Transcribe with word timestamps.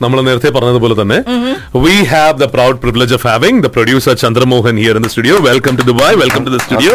നമ്മൾ 0.00 0.18
നേരത്തെ 0.24 0.50
പറഞ്ഞതുപോലെ 0.54 0.94
തന്നെ 0.98 1.18
we 1.84 1.96
have 2.10 2.34
the 2.38 2.48
proud 2.52 2.78
privilege 2.82 3.14
of 3.16 3.26
having 3.28 3.60
the 3.64 3.70
producer 3.74 4.14
Chandramohan 4.22 4.76
here 4.82 4.96
in 4.98 5.04
the 5.04 5.10
studio 5.12 5.36
welcome 5.46 5.76
to 5.78 5.86
Dubai 5.88 6.16
welcome 6.22 6.42
to 6.46 6.52
the 6.54 6.60
studio 6.64 6.92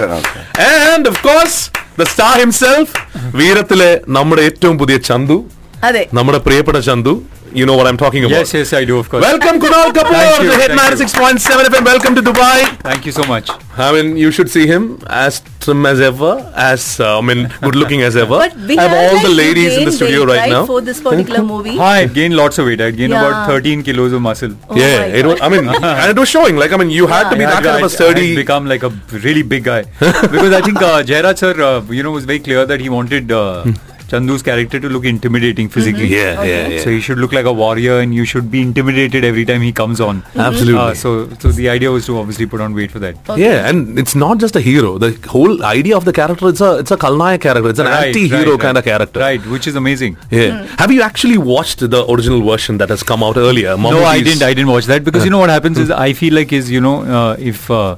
and 0.85 1.09
of 1.11 1.21
course 1.27 1.59
the 1.97 2.05
star 2.11 2.35
himself 2.41 2.93
വീരത്തിലെ 3.35 3.89
നമ്മുടെ 4.17 4.43
ഏറ്റവും 4.49 4.75
പുതിയ 4.79 4.97
ചന്തു 5.07 5.37
അതെ. 5.83 6.01
നമ്മുടെ 6.13 6.39
പ്രിയപ്പെട്ട 6.45 6.79
Chandu 6.87 7.13
you 7.53 7.65
know 7.65 7.75
what 7.75 7.87
I'm 7.87 7.97
talking 7.97 8.23
about. 8.23 8.37
Yes, 8.37 8.53
yes, 8.53 8.73
I 8.73 8.85
do, 8.85 8.97
of 8.97 9.09
course. 9.09 9.21
Welcome, 9.21 9.59
Kunal 9.59 9.91
Kapoor, 9.91 10.43
you, 10.43 10.49
the 10.49 10.57
hit 10.57 10.71
96.7 10.71 11.63
FM. 11.65 11.85
Welcome 11.85 12.15
to 12.15 12.21
Dubai. 12.21 12.77
Thank 12.77 13.05
you 13.05 13.11
so 13.11 13.23
much. 13.23 13.49
I 13.77 13.91
mean, 13.93 14.17
you 14.17 14.31
should 14.31 14.49
see 14.49 14.67
him 14.67 14.99
as 15.07 15.41
trim 15.59 15.85
as 15.85 15.99
ever, 16.01 16.51
as 16.55 16.99
uh, 16.99 17.19
I 17.19 17.21
mean, 17.21 17.53
good 17.61 17.75
looking 17.75 18.01
as 18.01 18.15
ever. 18.15 18.37
But 18.43 18.55
we 18.55 18.77
I 18.77 18.83
have 18.83 18.97
all 18.97 19.15
like 19.15 19.25
the 19.25 19.33
ladies 19.33 19.77
in 19.77 19.85
the 19.85 19.91
studio 19.91 20.25
weight, 20.25 20.37
right, 20.37 20.49
now 20.49 20.65
for 20.65 20.81
this 20.81 21.01
particular 21.01 21.43
movie. 21.43 21.77
I 21.79 22.05
gained 22.05 22.35
lots 22.35 22.57
of 22.57 22.65
weight. 22.65 22.81
I 22.81 22.91
gained 22.91 23.11
yeah. 23.11 23.27
about 23.27 23.47
13 23.47 23.83
kilos 23.83 24.13
of 24.13 24.21
muscle. 24.21 24.55
Oh 24.69 24.75
yeah, 24.75 25.05
it 25.05 25.25
was. 25.25 25.39
I 25.41 25.49
mean, 25.49 25.67
and 25.83 26.11
it 26.11 26.19
was 26.19 26.29
showing. 26.29 26.57
Like, 26.57 26.73
I 26.73 26.77
mean, 26.77 26.89
you 26.89 27.07
had 27.07 27.29
to 27.29 27.35
be 27.35 27.41
yeah, 27.43 27.51
that 27.51 27.63
kind 27.63 27.83
of 27.83 27.91
a 27.91 27.95
sturdy. 27.95 28.35
become 28.35 28.65
like 28.65 28.83
a 28.83 28.89
really 29.27 29.43
big 29.43 29.63
guy 29.63 29.83
because 29.99 30.53
I 30.53 30.61
think 30.61 30.81
uh, 30.81 31.35
sir, 31.35 31.53
uh, 31.61 31.81
you 31.91 32.03
know, 32.03 32.11
was 32.11 32.25
very 32.25 32.39
clear 32.39 32.65
that 32.65 32.79
he 32.79 32.89
wanted. 32.89 33.31
Uh, 33.31 33.63
hmm. 33.63 33.90
Chandu's 34.11 34.43
character 34.43 34.79
to 34.79 34.89
look 34.89 35.05
intimidating 35.05 35.69
physically. 35.69 36.07
Yeah, 36.07 36.43
yeah, 36.43 36.67
yeah. 36.67 36.83
So 36.83 36.89
he 36.89 36.99
should 36.99 37.17
look 37.17 37.31
like 37.31 37.45
a 37.45 37.53
warrior, 37.53 37.99
and 37.99 38.13
you 38.13 38.25
should 38.25 38.51
be 38.51 38.61
intimidated 38.61 39.23
every 39.23 39.45
time 39.45 39.61
he 39.61 39.71
comes 39.71 40.01
on. 40.01 40.23
Absolutely. 40.35 40.79
Uh, 40.79 40.93
so, 40.93 41.29
so 41.43 41.51
the 41.51 41.69
idea 41.69 41.91
was 41.91 42.05
to 42.07 42.17
obviously 42.17 42.45
put 42.45 42.61
on 42.61 42.73
weight 42.73 42.91
for 42.91 42.99
that. 42.99 43.15
Yeah, 43.37 43.69
and 43.69 43.97
it's 43.97 44.15
not 44.15 44.37
just 44.39 44.55
a 44.55 44.61
hero. 44.61 44.97
The 44.97 45.11
whole 45.29 45.63
idea 45.63 45.95
of 45.95 46.05
the 46.05 46.13
character, 46.13 46.49
it's 46.49 46.61
a 46.61 46.71
it's 46.79 46.91
a 46.91 46.97
Kalnaya 46.97 47.39
character. 47.39 47.69
It's 47.69 47.79
an 47.79 47.85
Right, 47.91 48.07
anti-hero 48.07 48.51
right, 48.51 48.59
kind 48.59 48.77
of 48.77 48.83
character. 48.83 49.19
Right, 49.19 49.45
which 49.47 49.67
is 49.67 49.75
amazing. 49.75 50.17
Yeah. 50.29 50.65
Have 50.77 50.91
you 50.91 51.01
actually 51.01 51.37
watched 51.37 51.79
the 51.95 52.05
original 52.11 52.41
version 52.51 52.77
that 52.79 52.89
has 52.89 53.03
come 53.03 53.23
out 53.23 53.37
earlier? 53.37 53.77
No, 53.77 54.03
I 54.03 54.21
didn't. 54.21 54.43
I 54.43 54.53
didn't 54.53 54.71
watch 54.71 54.85
that 54.85 55.03
because 55.03 55.23
you 55.25 55.31
know 55.31 55.39
what 55.39 55.49
happens 55.49 55.77
is 55.77 55.91
I 55.91 56.13
feel 56.13 56.33
like 56.33 56.51
is 56.51 56.69
you 56.69 56.81
know 56.81 57.03
uh, 57.03 57.35
if 57.39 57.69
uh, 57.71 57.95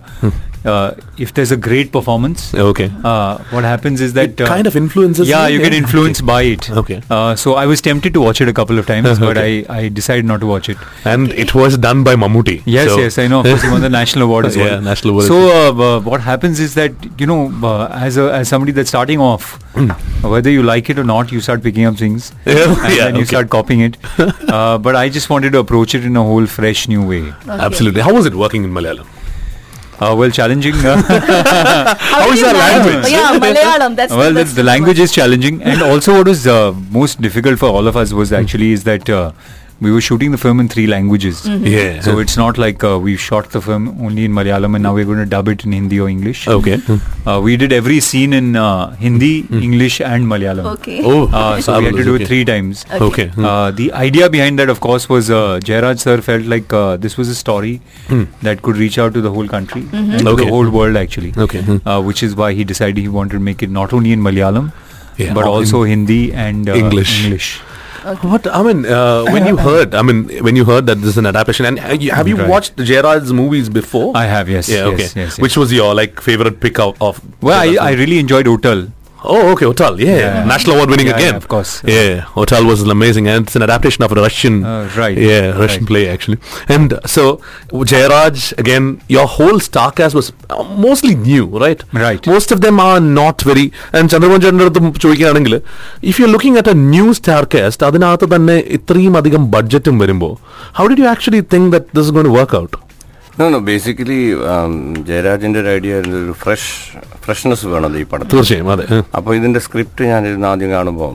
uh, 0.65 0.91
if 1.17 1.33
there's 1.33 1.51
a 1.51 1.57
great 1.57 1.91
performance, 1.91 2.53
Okay. 2.53 2.91
uh, 3.03 3.37
what 3.49 3.63
happens 3.63 4.01
is 4.01 4.13
that 4.13 4.29
It 4.39 4.47
kind 4.47 4.67
of 4.67 4.75
influences 4.75 5.27
Yeah, 5.27 5.47
you, 5.47 5.57
you 5.57 5.63
get 5.63 5.73
influenced 5.73 6.21
Okay. 6.21 6.27
by 6.27 6.41
it. 6.43 6.69
Okay. 6.71 7.01
Uh, 7.09 7.35
so 7.35 7.55
I 7.55 7.65
was 7.65 7.81
tempted 7.81 8.13
to 8.13 8.21
watch 8.21 8.41
it 8.41 8.47
a 8.47 8.53
couple 8.53 8.79
of 8.79 8.85
times, 8.87 9.19
but 9.19 9.37
I, 9.37 9.65
I 9.69 9.89
decided 9.89 10.25
not 10.25 10.39
to 10.41 10.47
watch 10.47 10.69
it. 10.69 10.77
And 11.05 11.31
it 11.33 11.53
was 11.53 11.77
done 11.77 12.03
by 12.03 12.15
Mammootty. 12.15 12.61
Yes, 12.65 12.87
So- 12.89 12.97
yes, 12.99 13.17
I 13.17 13.27
know. 13.27 13.39
Of 13.41 13.45
course, 13.47 13.61
he 13.63 13.69
won 13.69 13.81
the 13.81 13.89
national 13.99 14.23
award 14.25 14.45
as 14.45 14.57
well. 14.57 14.67
Yeah, 14.67 14.79
national 14.79 15.11
award. 15.13 15.27
So 15.27 15.37
uh, 15.37 15.97
uh, 15.97 15.99
what 16.01 16.21
happens 16.21 16.59
is 16.59 16.75
that 16.75 16.91
you 17.19 17.27
know, 17.27 17.41
uh, 17.63 17.87
as 17.91 18.17
a 18.17 18.31
as 18.33 18.47
somebody 18.47 18.71
that's 18.71 18.89
starting 18.89 19.19
off, 19.19 19.51
whether 20.23 20.49
you 20.49 20.63
like 20.63 20.89
it 20.89 20.97
or 20.99 21.03
not, 21.03 21.31
you 21.31 21.41
start 21.41 21.61
picking 21.63 21.85
up 21.85 21.97
things, 21.97 22.31
Yeah, 22.45 22.53
and 22.85 22.95
yeah, 22.95 23.03
then 23.05 23.15
you 23.15 23.21
okay. 23.21 23.25
start 23.35 23.49
copying 23.49 23.81
it. 23.81 23.97
uh, 24.49 24.77
but 24.77 24.95
I 24.95 25.09
just 25.09 25.29
wanted 25.29 25.51
to 25.53 25.59
approach 25.59 25.95
it 25.95 26.05
in 26.05 26.15
a 26.15 26.23
whole 26.23 26.45
fresh 26.45 26.87
new 26.87 27.05
way. 27.05 27.23
Absolutely. 27.47 28.01
How 28.01 28.13
was 28.13 28.25
it 28.25 28.35
working 28.35 28.63
in 28.63 28.71
Malayalam? 28.71 29.05
Uh, 30.03 30.15
well, 30.15 30.29
challenging. 30.29 30.73
Uh, 30.75 31.01
How 31.97 32.25
did 32.25 32.35
is 32.37 32.41
manage- 32.41 32.59
language? 32.59 33.11
Yeah, 33.11 33.39
Malayalam. 33.39 33.95
That's 33.95 34.13
well, 34.13 34.33
the, 34.33 34.43
the 34.43 34.63
language 34.63 34.99
is 34.99 35.11
challenging, 35.11 35.61
and 35.63 35.81
also 35.81 36.13
what 36.17 36.27
was 36.27 36.45
uh, 36.45 36.73
most 36.99 37.21
difficult 37.21 37.59
for 37.59 37.67
all 37.69 37.87
of 37.87 37.95
us 37.95 38.11
was 38.13 38.33
actually 38.33 38.71
is 38.73 38.83
that 38.83 39.09
uh, 39.09 39.31
we 39.83 39.91
were 39.95 40.01
shooting 40.07 40.31
the 40.35 40.37
film 40.43 40.59
in 40.63 40.67
three 40.73 40.85
languages. 40.87 41.41
Mm-hmm. 41.43 41.65
Yeah. 41.71 41.99
So 42.07 42.17
it's 42.23 42.35
not 42.41 42.57
like 42.63 42.83
uh, 42.89 42.97
we 43.07 43.15
shot 43.25 43.49
the 43.55 43.61
film 43.67 43.87
only 44.07 44.25
in 44.29 44.33
Malayalam 44.37 44.75
and 44.79 44.83
now 44.87 44.93
we're 44.97 45.05
going 45.11 45.19
to 45.23 45.25
dub 45.33 45.47
it 45.53 45.65
in 45.65 45.73
Hindi 45.77 45.99
or 45.99 46.07
English. 46.13 46.43
Okay. 46.55 46.77
Uh, 47.27 47.39
we 47.47 47.57
did 47.63 47.73
every 47.79 47.99
scene 48.09 48.33
in 48.39 48.55
uh, 48.55 48.91
Hindi, 49.03 49.31
English, 49.51 49.99
and 50.01 50.25
Malayalam. 50.33 50.69
Okay. 50.75 50.99
Oh, 51.03 51.19
Uh, 51.41 51.61
so 51.67 51.77
we 51.79 51.85
had 51.89 51.95
to 52.01 52.03
do 52.09 52.15
okay. 52.15 52.23
it 52.23 52.27
three 52.33 52.43
times. 52.51 52.85
Okay. 52.91 53.03
Okay. 53.09 53.27
Hmm. 53.37 53.45
Uh, 53.53 53.71
the 53.71 53.87
idea 53.93 54.29
behind 54.37 54.59
that, 54.63 54.69
of 54.75 54.79
course, 54.87 55.09
was 55.09 55.29
uh, 55.29 55.59
Jairaj 55.71 55.99
sir 56.07 56.17
felt 56.29 56.45
like 56.55 56.71
uh, 56.81 56.97
this 57.07 57.17
was 57.23 57.29
a 57.29 57.35
story 57.43 57.73
that 58.49 58.61
could 58.67 58.77
reach 58.85 58.97
out 59.05 59.13
to 59.19 59.21
the 59.27 59.31
whole 59.37 59.47
country 59.57 59.83
and 59.91 60.19
to 60.19 60.29
Okay. 60.33 60.45
the 60.45 60.49
whole 60.55 60.69
world, 60.79 60.95
actually. 61.03 61.33
Okay. 61.49 61.61
Hmm. 61.69 61.77
Uh, 61.87 61.99
which 62.01 62.23
is 62.29 62.35
why 62.43 62.53
he 62.53 62.63
decided 62.73 62.97
he 62.97 63.07
wanted 63.19 63.37
to 63.39 63.45
make 63.51 63.61
it 63.69 63.77
not 63.83 63.93
only 63.99 64.11
in 64.19 64.25
Malayalam, 64.29 64.71
Yeah. 65.21 65.33
but 65.37 65.45
Oh, 65.47 65.53
also 65.59 65.79
Hindi 65.93 66.21
and 66.43 66.69
uh, 66.69 66.75
English. 66.83 67.51
English. 68.05 68.23
What 68.23 68.47
I 68.47 68.61
mean, 68.63 68.85
uh, 68.85 69.23
when 69.25 69.45
you 69.47 69.57
heard, 69.67 69.95
I 69.95 70.01
mean, 70.01 70.29
when 70.43 70.55
you 70.55 70.65
heard 70.65 70.85
that 70.87 70.95
this 71.01 71.09
is 71.09 71.17
an 71.17 71.25
adaptation, 71.25 71.65
and 71.65 71.79
uh, 71.79 71.93
you, 71.93 72.11
have 72.11 72.27
you 72.27 72.35
Right. 72.37 72.49
watched 72.49 72.75
Jairaj's 72.77 73.31
movies 73.33 73.69
before? 73.69 74.15
I 74.15 74.25
have, 74.25 74.49
yes. 74.49 74.67
Yeah, 74.69 74.75
yes, 74.75 74.93
okay. 74.93 75.03
Yes, 75.03 75.15
yes. 75.15 75.39
Which 75.39 75.55
was 75.57 75.71
your 75.71 75.93
like 75.93 76.19
favorite 76.21 76.59
pick 76.59 76.79
of? 76.79 77.01
of 77.01 77.21
well, 77.41 77.59
I, 77.59 77.89
I 77.89 77.91
really 77.93 78.19
enjoyed 78.19 78.45
Ottaal. 78.45 78.91
Oh, 79.23 79.51
okay, 79.51 79.65
Ottaal. 79.65 79.99
Yeah, 79.99 80.17
yeah. 80.17 80.43
national 80.43 80.75
award 80.75 80.89
winning 80.89 81.07
yeah, 81.07 81.15
again. 81.15 81.33
Yeah, 81.33 81.37
of 81.37 81.47
course. 81.47 81.81
Yeah, 81.85 82.25
Ottaal 82.35 82.65
was 82.65 82.81
an 82.81 82.89
amazing, 82.89 83.27
and 83.27 83.45
it's 83.45 83.55
an 83.55 83.61
adaptation 83.61 84.03
of 84.03 84.11
a 84.11 84.15
Russian. 84.15 84.63
Uh, 84.65 84.89
right. 84.97 85.17
Yeah, 85.17 85.57
Russian 85.57 85.83
right. 85.83 85.87
play 85.87 86.09
actually. 86.09 86.39
And 86.67 86.99
so 87.05 87.39
Jairaj, 87.71 88.57
again, 88.57 89.01
your 89.07 89.27
whole 89.27 89.59
star 89.59 89.91
cast 89.91 90.13
was 90.13 90.33
uh, 90.49 90.63
mostly 90.63 91.15
new, 91.15 91.45
right? 91.65 91.81
Right. 91.93 92.25
Most 92.27 92.51
of 92.51 92.61
them 92.61 92.79
are 92.79 92.99
not 92.99 93.41
very. 93.41 93.71
And 93.93 94.09
Chandramohan 94.13 94.93
ചോദിക്കുകയാണെങ്കിൽ 95.03 95.55
if 96.11 96.17
you 96.21 96.25
looking 96.35 96.57
at 96.61 96.73
a 96.75 96.77
new 96.93 97.11
star 97.19 97.43
cast 97.53 97.85
അതിനകത്ത് 97.89 98.27
തന്നെ 98.35 98.57
budget. 99.55 99.87
How 100.73 100.87
did 100.87 100.97
you 100.97 101.05
actually 101.05 101.41
think 101.41 101.71
that 101.71 101.93
this 101.93 102.05
is 102.05 102.11
going 102.11 102.25
to 102.25 102.31
work 102.31 102.53
out? 102.53 102.73
No 103.33 103.59
basically 103.67 104.17
ജയരാജന്റെ 105.07 105.59
ഒരു 105.61 105.69
idea 105.69 105.93
ആയിരുന്നു 105.93 106.17
ഒരു 106.17 106.33
fresh 106.41 106.67
freshness 107.23 107.65
വേണമല്ലോ 107.65 107.99
ഈ 107.99 108.05
പടം 108.11 108.27
തീർച്ചയായും 108.31 108.69
അതെ 108.71 108.85
അപ്പൊ 109.17 109.29
ഇതിന്റെ 109.35 109.59
സ്ക്രിപ്റ്റ് 109.65 110.03
ഞാനിരുന്ന് 110.05 110.47
ആദ്യം 110.47 110.71
കാണുമ്പോൾ 110.71 111.13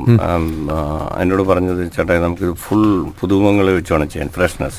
എന്നോട് 1.20 1.42
പറഞ്ഞത് 1.42 1.82
ചേട്ടാ 1.96 2.16
നമുക്ക് 2.18 2.48
ഫുൾ 2.64 2.84
പുതുമുഖങ്ങൾ 3.20 3.66
വെച്ച് 3.70 3.92
വേണം 3.94 4.10
ചെയ്യാൻ 4.10 4.30
freshness 4.36 4.78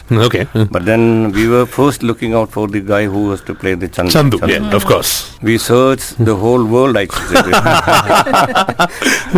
but 0.73 0.85
then 0.85 1.03
we 1.31 1.45
were 1.47 1.66
first 1.75 2.07
looking 2.09 2.38
out 2.38 2.53
for 2.53 2.67
the 2.72 2.83
guy 2.91 3.03
who 3.16 3.23
has 3.31 3.45
to 3.47 3.55
play 3.61 3.73
the 3.78 3.89
Chand 3.97 5.11
we 5.44 5.57
search 5.66 6.07
the 6.23 6.38
whole 6.45 6.63
world 6.75 6.99
I 6.99 7.07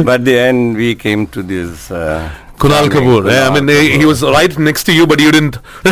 but 0.04 0.24
the 0.24 0.38
end 0.44 0.70
we 0.78 0.92
came 1.06 1.22
to 1.36 1.44
this 1.52 1.86
came 2.62 2.72
to 2.72 2.90
this. 2.90 3.04
Kunal 3.04 3.22
Kapoor. 3.22 3.32
Yeah, 3.32 3.48
I 3.50 3.52
mean, 3.60 3.68
he, 3.68 3.98
he 4.00 4.06
was 4.06 4.22
right 4.24 4.58
next 4.58 4.84
to 4.86 4.94
you, 4.94 5.06
but 5.08 5.20
you 5.20 5.32
didn't. 5.32 5.58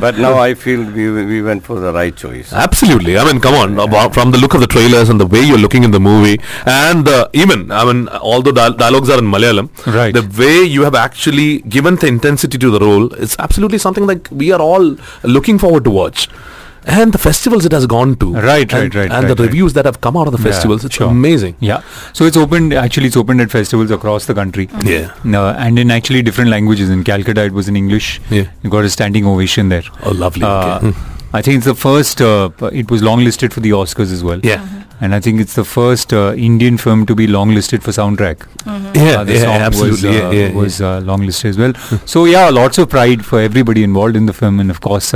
but 0.00 0.16
now 0.18 0.38
I 0.38 0.54
feel 0.54 0.82
we 0.84 1.04
we 1.32 1.42
went 1.42 1.64
for 1.64 1.78
the 1.80 1.92
right 1.92 2.14
choice. 2.14 2.52
Absolutely. 2.52 3.18
I 3.18 3.24
mean, 3.30 3.40
come 3.40 3.54
on. 3.54 3.78
About, 3.78 4.14
from 4.14 4.30
the 4.30 4.38
look 4.38 4.54
of 4.54 4.60
the 4.60 4.66
trailers 4.66 5.08
and 5.08 5.20
the 5.20 5.26
way 5.26 5.40
you're 5.40 5.58
looking 5.66 5.84
in 5.84 5.90
the 5.90 6.00
movie, 6.00 6.40
and 6.66 7.08
uh, 7.08 7.28
even, 7.32 7.70
I 7.70 7.84
mean, 7.84 8.08
although 8.08 8.52
dial- 8.52 8.72
dialogues 8.84 9.10
are 9.10 9.18
in 9.18 9.26
Malayalam, 9.36 9.68
Right. 9.86 10.12
the 10.14 10.22
way 10.38 10.62
you 10.62 10.82
have 10.82 10.94
actually 10.94 11.50
given 11.76 11.96
the 11.96 12.06
intensity 12.06 12.58
to 12.58 12.70
the 12.70 12.80
role 12.80 13.12
is 13.14 13.36
absolutely 13.38 13.78
something 13.78 14.06
that 14.06 14.30
we 14.32 14.52
are 14.52 14.60
all 14.60 14.96
looking 15.22 15.58
forward 15.58 15.84
to 15.84 15.90
watch. 15.90 16.28
And 16.84 17.12
the 17.12 17.18
festivals 17.18 17.64
it 17.64 17.72
has 17.72 17.86
gone 17.86 18.16
to. 18.16 18.34
Right, 18.34 18.72
and, 18.72 18.72
right, 18.72 18.94
right, 18.94 19.10
And 19.10 19.12
right, 19.12 19.36
the 19.36 19.42
right. 19.42 19.46
reviews 19.46 19.72
that 19.74 19.84
have 19.84 20.00
come 20.00 20.16
out 20.16 20.26
of 20.26 20.32
the 20.32 20.38
Yeah, 20.42 20.50
festivals, 20.52 20.84
it's 20.84 20.96
sure. 20.96 21.08
amazing. 21.08 21.54
Yeah. 21.60 21.82
So 22.12 22.24
it's 22.24 22.36
opened, 22.36 22.72
actually, 22.74 23.06
it's 23.06 23.16
opened 23.16 23.40
at 23.40 23.50
festivals 23.50 23.90
across 23.90 24.26
the 24.26 24.34
country. 24.34 24.68
Yeah. 24.84 25.12
Uh, 25.24 25.54
and 25.58 25.78
in 25.78 25.90
actually 25.90 26.22
different 26.22 26.50
languages. 26.50 26.90
In 26.90 27.04
Calcutta, 27.04 27.44
it 27.44 27.52
was 27.52 27.68
in 27.68 27.76
English. 27.76 28.20
Yeah. 28.30 28.44
You 28.62 28.70
got 28.70 28.84
a 28.84 28.90
standing 28.90 29.24
ovation 29.26 29.68
there. 29.68 29.84
Oh, 30.02 30.10
lovely. 30.10 30.42
Uh, 30.44 30.78
okay. 30.78 30.98
I 31.34 31.40
think 31.40 31.56
it's 31.58 31.66
the 31.66 31.74
first, 31.74 32.20
uh, 32.20 32.50
it 32.72 32.90
was 32.90 33.00
longlisted 33.00 33.52
for 33.52 33.60
the 33.60 33.70
Oscars 33.70 34.12
as 34.12 34.22
well. 34.24 34.40
Yeah. 34.42 34.66
And 35.00 35.14
I 35.14 35.20
think 35.20 35.40
it's 35.40 35.54
the 35.54 35.64
first 35.64 36.12
uh, 36.12 36.34
Indian 36.36 36.76
film 36.78 37.06
to 37.06 37.14
be 37.14 37.26
longlisted 37.26 37.82
for 37.82 37.90
soundtrack. 37.90 38.46
Yeah, 38.94 39.20
Uh, 39.20 39.24
the 39.24 39.32
yeah, 39.34 39.40
song 39.40 39.60
absolutely. 39.68 39.90
was, 39.90 40.02
yeah, 40.16 40.26
uh, 40.26 40.30
yeah, 40.30 40.46
yeah. 40.48 40.54
was 40.54 40.80
uh, 40.80 41.00
longlisted 41.00 41.44
as 41.46 41.58
well. 41.58 41.74
so 42.06 42.24
yeah, 42.26 42.50
lots 42.50 42.78
of 42.78 42.88
pride 42.88 43.24
for 43.24 43.40
everybody 43.40 43.82
involved 43.82 44.14
in 44.14 44.26
the 44.26 44.32
film, 44.32 44.60
and 44.60 44.70
of 44.70 44.80
course, 44.80 45.12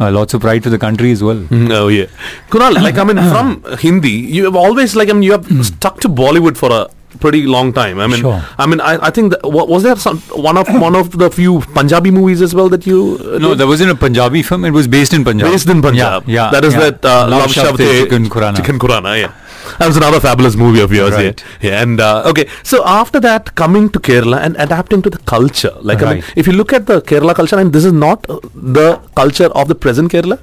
uh, 0.00 0.10
lots 0.10 0.34
of 0.34 0.40
pride 0.40 0.62
to 0.62 0.70
the 0.70 0.78
country 0.78 1.10
as 1.12 1.22
well. 1.22 1.36
Mm, 1.36 1.70
Oh 1.72 1.88
yeah, 1.88 2.06
Kunal. 2.50 2.74
Like 2.86 2.98
I 2.98 3.04
mean, 3.04 3.16
from 3.16 3.62
Hindi, 3.78 4.10
you 4.10 4.44
have 4.44 4.56
always 4.56 4.94
like 4.96 5.08
I 5.10 5.12
mean, 5.12 5.22
you 5.22 5.32
have 5.32 5.46
stuck 5.66 6.00
to 6.00 6.08
Bollywood 6.08 6.56
for 6.56 6.70
a 6.72 6.88
pretty 7.18 7.46
long 7.46 7.72
time. 7.72 7.98
I 7.98 8.06
mean, 8.06 8.20
Sure. 8.20 8.42
I 8.58 8.66
mean, 8.66 8.80
I, 8.80 9.06
I 9.06 9.10
think 9.10 9.32
that, 9.32 9.40
was 9.50 9.82
there 9.82 9.96
some 9.96 10.18
one 10.48 10.58
of 10.58 10.68
one 10.80 10.94
of 10.94 11.16
the 11.18 11.30
few 11.30 11.60
Punjabi 11.78 12.10
movies 12.10 12.42
as 12.42 12.54
well 12.54 12.68
that 12.68 12.86
you 12.86 13.18
uh, 13.20 13.38
No, 13.38 13.54
that 13.54 13.66
wasn't 13.66 13.90
a 13.90 13.94
Punjabi 13.94 14.42
film. 14.42 14.64
It 14.64 14.70
was 14.72 14.86
based 14.86 15.14
in 15.14 15.24
Punjab. 15.24 15.50
based 15.50 15.68
in 15.68 15.80
Punjab. 15.82 16.28
Yeah, 16.28 16.34
yeah. 16.44 16.50
that 16.50 16.64
is 16.64 16.74
yeah. 16.74 16.90
that 16.90 17.04
uh, 17.04 17.26
Luv 17.28 17.46
Shuv 17.50 17.76
Tey 17.78 18.02
Chicken 18.02 18.28
Khurana. 18.28 18.56
Chicken 18.56 18.78
Khurana. 18.78 19.18
Yeah. 19.18 19.32
That 19.78 19.86
was 19.86 19.96
another 19.96 20.20
fabulous 20.20 20.56
movie 20.56 20.80
of 20.80 20.92
yours, 20.92 21.12
Right. 21.12 21.42
yeah. 21.60 21.70
yeah. 21.70 21.82
And 21.82 22.00
uh, 22.00 22.22
okay, 22.32 22.48
so 22.62 22.82
after 22.86 23.20
that, 23.20 23.54
coming 23.54 23.88
to 23.90 23.98
Kerala 24.00 24.38
and 24.48 24.56
adapting 24.66 25.02
to 25.02 25.10
the 25.10 25.18
culture, 25.18 25.72
like 25.80 26.02
I 26.02 26.14
mean, 26.14 26.24
if 26.36 26.46
you 26.46 26.52
look 26.52 26.72
at 26.72 26.86
the 26.86 27.00
Kerala 27.02 27.34
culture, 27.34 27.58
and 27.58 27.72
this 27.72 27.84
is 27.84 27.92
not 27.92 28.28
uh, 28.30 28.38
the 28.54 29.00
culture 29.22 29.46
of 29.62 29.68
the 29.68 29.74
present 29.74 30.12
Kerala, 30.12 30.38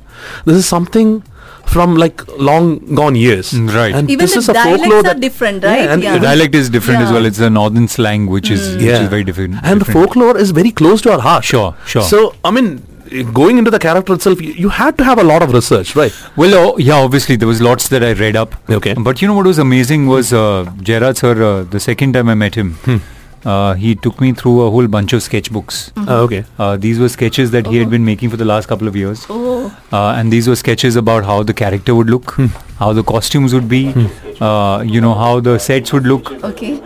this 0.45 0.57
is 0.57 0.65
something 0.65 1.23
from 1.73 1.95
like 1.95 2.21
long 2.37 2.65
gone 2.95 3.15
years. 3.15 3.51
Mm, 3.53 3.73
right. 3.73 3.95
And 3.95 4.09
Even 4.09 4.25
this 4.25 4.33
the 4.33 4.39
is 4.39 4.49
a 4.49 4.53
dialects 4.53 4.81
folklore 4.83 4.99
are 4.99 5.03
that, 5.03 5.19
different, 5.21 5.63
right? 5.63 5.83
Yeah, 5.83 5.93
and 5.93 6.03
Yeah. 6.03 6.13
The 6.15 6.19
dialect 6.25 6.55
is 6.55 6.69
different 6.69 7.01
as 7.01 7.11
well. 7.11 7.25
It's 7.25 7.39
a 7.39 7.49
northern 7.49 7.87
slang, 7.87 8.25
which 8.27 8.49
is 8.55 8.75
which 8.75 8.85
is 9.03 9.07
very 9.13 9.23
different. 9.23 9.55
And 9.63 9.79
the 9.81 9.85
folklore 9.97 10.37
is 10.37 10.51
very 10.51 10.71
close 10.71 11.01
to 11.03 11.13
our 11.13 11.21
heart. 11.21 11.45
Sure, 11.45 11.73
sure. 11.85 12.03
So 12.03 12.35
I 12.43 12.51
mean, 12.51 12.83
going 13.33 13.57
into 13.57 13.71
the 13.71 13.79
character 13.79 14.13
itself, 14.13 14.41
you, 14.41 14.53
you 14.53 14.69
had 14.69 14.97
to 14.97 15.03
have 15.03 15.19
a 15.19 15.23
lot 15.23 15.41
of 15.43 15.53
research, 15.53 15.95
right? 15.95 16.13
Well, 16.35 16.53
oh, 16.55 16.77
yeah, 16.77 16.95
obviously 16.95 17.35
there 17.35 17.47
was 17.47 17.61
lots 17.61 17.87
that 17.89 18.03
I 18.03 18.13
read 18.13 18.35
up. 18.35 18.55
Okay. 18.69 18.93
But 18.93 19.21
you 19.21 19.27
know 19.27 19.35
what 19.35 19.45
was 19.45 19.59
amazing 19.59 20.07
was 20.07 20.33
uh, 20.33 20.65
Jairaj 20.91 21.17
sir. 21.17 21.33
Uh, 21.43 21.63
the 21.63 21.79
second 21.79 22.13
time 22.13 22.29
I 22.29 22.35
met 22.35 22.55
him, 22.55 22.75
uh, 23.45 23.73
he 23.75 23.93
took 23.95 24.19
me 24.21 24.31
through 24.33 24.61
a 24.61 24.69
whole 24.71 24.87
bunch 24.87 25.13
of 25.13 25.21
sketchbooks. 25.21 25.91
Oh, 25.97 26.23
okay. 26.23 26.43
Uh, 26.57 26.77
these 26.77 26.97
were 26.99 27.09
sketches 27.09 27.51
that 27.51 27.67
he 27.67 27.77
had 27.77 27.89
been 27.89 28.05
making 28.05 28.29
for 28.29 28.37
the 28.37 28.45
last 28.45 28.67
couple 28.67 28.87
of 28.87 28.95
years. 28.95 29.25
Oh. 29.29 29.65
Uh, 29.91 30.13
and 30.17 30.31
these 30.31 30.47
were 30.47 30.55
sketches 30.55 30.95
about 30.95 31.25
how 31.25 31.43
the 31.43 31.53
character 31.53 31.93
would 31.95 32.09
look, 32.09 32.37
how 32.79 32.93
the 32.93 33.03
costumes 33.03 33.53
would 33.53 33.67
be, 33.67 33.93
uh, 34.41 34.83
you 34.85 35.01
know, 35.01 35.13
how 35.13 35.39
the 35.39 35.57
sets 35.59 35.91
would 35.93 36.07
look, 36.07 36.31
Okay. 36.43 36.77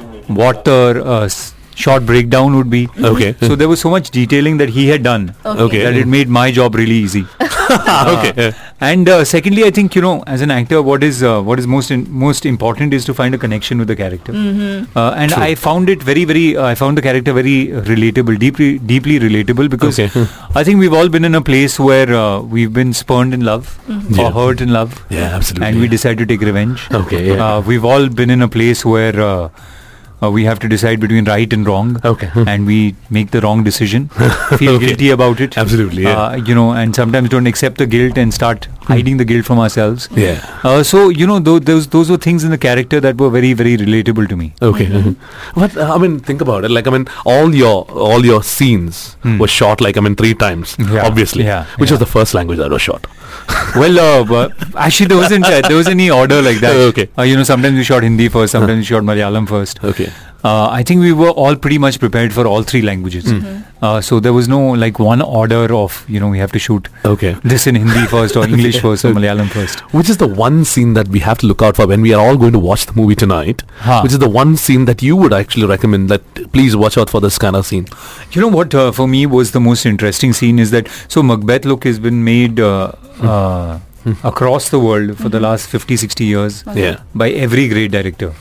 what 0.41 0.65
the 0.65 1.03
uh, 1.05 1.21
s- 1.21 1.53
short 1.85 2.05
breakdown 2.11 2.55
would 2.57 2.69
be. 2.69 2.87
Okay. 3.13 3.33
So 3.47 3.55
there 3.55 3.69
was 3.71 3.79
so 3.87 3.89
much 3.95 4.09
detailing 4.11 4.57
that 4.61 4.69
he 4.77 4.87
had 4.91 5.03
done 5.03 5.25
Okay. 5.45 5.61
Okay. 5.65 5.83
that 5.83 5.95
it 6.03 6.07
made 6.07 6.27
my 6.37 6.45
job 6.51 6.75
really 6.83 6.95
easy. 7.07 7.25
okay. 7.71 8.53
And 8.87 9.09
uh, 9.09 9.25
secondly, 9.25 9.63
I 9.67 9.69
think 9.75 9.95
you 9.97 10.01
know, 10.05 10.23
as 10.33 10.41
an 10.45 10.51
actor, 10.55 10.79
what 10.87 11.03
is 11.05 11.21
uh, 11.27 11.41
what 11.45 11.57
is 11.61 11.65
most 11.75 11.89
in, 11.93 12.01
most 12.23 12.45
important 12.49 12.93
is 12.97 13.05
to 13.05 13.13
find 13.19 13.33
a 13.37 13.39
connection 13.43 13.79
with 13.83 13.87
the 13.91 13.95
character. 14.01 14.33
Uh, 14.33 15.05
and 15.23 15.33
I 15.45 15.55
found 15.55 15.89
it 15.93 16.03
very, 16.09 16.25
very. 16.31 16.43
Uh, 16.55 16.65
I 16.65 16.75
found 16.81 16.99
the 16.99 17.01
character 17.07 17.33
very 17.37 17.55
relatable, 17.91 18.37
deeply, 18.43 18.67
deeply 18.91 19.15
relatable 19.23 19.71
because 19.75 19.99
Okay. 19.99 20.27
I 20.61 20.63
think 20.63 20.79
we've 20.79 20.93
all 20.99 21.09
been 21.15 21.25
in 21.31 21.33
a 21.33 21.41
place 21.41 21.79
where 21.79 22.13
uh, 22.19 22.39
we've 22.57 22.71
been 22.81 22.93
spurned 22.93 23.33
in 23.39 23.43
love 23.49 23.71
Yeah. 24.11 24.27
or 24.27 24.31
hurt 24.37 24.61
in 24.67 24.71
love, 24.77 24.93
Yeah, 25.09 25.33
absolutely. 25.39 25.67
and 25.69 25.81
we 25.85 25.87
decide 25.95 26.19
to 26.19 26.27
take 26.33 26.41
revenge. 26.51 26.85
Okay, 27.01 27.23
yeah. 27.29 27.47
Uh, 27.47 27.61
we've 27.71 27.83
all 27.93 28.07
been 28.21 28.29
in 28.29 28.43
a 28.43 28.51
place 28.59 28.85
where. 28.85 29.49
Uh, 30.25 30.31
we 30.31 30.43
have 30.45 30.57
to 30.61 30.67
decide 30.67 30.99
between 30.99 31.25
right 31.25 31.51
and 31.53 31.67
wrong, 31.67 31.89
Okay. 32.03 32.29
and 32.51 32.65
we 32.65 32.95
make 33.17 33.29
the 33.31 33.39
wrong 33.41 33.63
decision. 33.63 34.07
Feel 34.61 34.71
Okay. 34.75 34.87
guilty 34.87 35.09
about 35.11 35.39
it, 35.45 35.57
Absolutely, 35.63 36.03
yeah. 36.03 36.21
Uh, 36.21 36.35
you 36.37 36.55
know, 36.55 36.71
and 36.71 36.95
sometimes 36.95 37.29
don't 37.29 37.45
accept 37.45 37.77
the 37.77 37.85
guilt 37.85 38.17
and 38.17 38.33
start 38.33 38.67
hiding 38.87 39.17
the 39.17 39.25
guilt 39.25 39.45
from 39.45 39.59
ourselves. 39.59 40.07
Yeah. 40.15 40.39
Uh, 40.63 40.81
so 40.81 41.09
you 41.09 41.27
know, 41.27 41.37
tho- 41.49 41.59
those 41.59 41.87
those 41.97 42.09
were 42.09 42.17
things 42.17 42.43
in 42.43 42.49
the 42.49 42.57
character 42.57 42.99
that 43.07 43.17
were 43.25 43.29
very 43.29 43.53
very 43.53 43.75
relatable 43.77 44.27
to 44.33 44.35
me. 44.41 44.53
Okay. 44.71 44.87
But 45.55 45.77
uh, 45.77 45.93
I 45.93 45.97
mean, 45.99 46.19
think 46.31 46.41
about 46.41 46.65
it. 46.65 46.71
Like 46.71 46.87
I 46.87 46.95
mean, 46.97 47.07
all 47.25 47.53
your 47.53 47.75
all 48.09 48.25
your 48.25 48.41
scenes 48.53 49.03
were 49.43 49.47
shot 49.59 49.81
like 49.81 49.97
I 49.97 50.01
mean 50.07 50.15
three 50.15 50.33
times. 50.33 50.75
Hmm. 50.75 50.93
Yeah, 50.95 51.05
Obviously. 51.05 51.43
yeah, 51.43 51.65
Which 51.77 51.91
was 51.91 51.99
the 51.99 52.11
first 52.17 52.33
language 52.33 52.57
that 52.59 52.71
was 52.71 52.81
shot. 52.81 53.05
well, 53.75 53.99
uh, 53.99 54.23
but 54.23 54.51
actually, 54.75 55.05
there 55.07 55.17
wasn't 55.17 55.45
uh, 55.45 55.61
there 55.67 55.77
was 55.77 55.87
any 55.87 56.09
order 56.09 56.41
like 56.41 56.57
that. 56.65 56.75
Okay. 56.87 57.07
Uh, 57.17 57.23
you 57.23 57.35
know, 57.35 57.43
sometimes 57.43 57.77
we 57.77 57.83
shot 57.83 58.03
Hindi 58.03 58.27
first, 58.29 58.51
sometimes 58.53 58.79
we 58.79 58.85
shot 58.95 59.03
Malayalam 59.03 59.47
first. 59.47 59.83
Okay. 59.83 60.06
Uh, 60.47 60.67
I 60.79 60.81
think 60.89 61.01
we 61.05 61.11
were 61.21 61.29
all 61.43 61.55
pretty 61.63 61.77
much 61.85 61.95
prepared 62.01 62.33
for 62.35 62.43
all 62.49 62.63
three 62.71 62.81
languages. 62.89 63.31
Uh, 63.87 64.01
so 64.09 64.19
there 64.25 64.33
was 64.35 64.47
no 64.51 64.59
like 64.83 64.99
one 65.05 65.21
order 65.39 65.61
of 65.79 65.97
you 66.15 66.19
know 66.23 66.29
we 66.35 66.39
have 66.43 66.51
to 66.57 66.59
shoot 66.65 66.87
Okay. 67.13 67.31
this 67.53 67.65
in 67.71 67.75
Hindi 67.81 68.05
first 68.13 68.37
or 68.41 68.43
English 68.47 68.79
first 68.85 69.05
or 69.09 69.11
Malayalam 69.17 69.49
first. 69.55 69.81
Which 69.99 70.09
is 70.13 70.17
the 70.23 70.29
one 70.43 70.59
scene 70.73 70.93
that 70.99 71.09
we 71.17 71.19
have 71.25 71.37
to 71.43 71.49
look 71.51 71.61
out 71.69 71.75
for 71.81 71.87
when 71.93 72.01
we 72.07 72.13
are 72.19 72.21
all 72.27 72.37
going 72.45 72.53
to 72.59 72.63
watch 72.67 72.85
the 72.91 72.95
movie 73.01 73.17
tonight? 73.23 73.63
Huh. 73.89 73.99
Which 74.07 74.13
is 74.19 74.19
the 74.25 74.31
one 74.37 74.55
scene 74.65 74.85
that 74.91 75.03
you 75.09 75.15
would 75.23 75.33
actually 75.41 75.67
recommend 75.73 76.09
that 76.15 76.23
please 76.53 76.75
watch 76.85 76.97
out 77.03 77.09
for 77.17 77.21
this 77.27 77.37
kind 77.47 77.55
of 77.63 77.65
scene? 77.73 77.87
You 78.31 78.41
know 78.47 78.53
what 78.59 78.73
uh, 78.85 78.91
for 79.01 79.07
me 79.17 79.25
was 79.37 79.51
the 79.59 79.63
most 79.69 79.85
interesting 79.93 80.33
scene 80.41 80.59
is 80.67 80.71
that 80.77 80.87
so 81.17 81.23
Macbeth 81.33 81.65
look 81.65 81.83
has 81.91 81.99
been 82.09 82.23
made 82.23 82.59
uh, 82.71 82.91
uh, 83.21 83.79
across 84.23 84.69
the 84.69 84.79
world 84.79 85.17
for 85.17 85.29
the 85.29 85.39
last 85.39 85.67
50 85.77 85.97
60 85.97 86.23
years 86.33 86.63
Yeah. 86.73 86.99
by 87.13 87.29
every 87.31 87.67
great 87.77 87.91
director. 87.91 88.33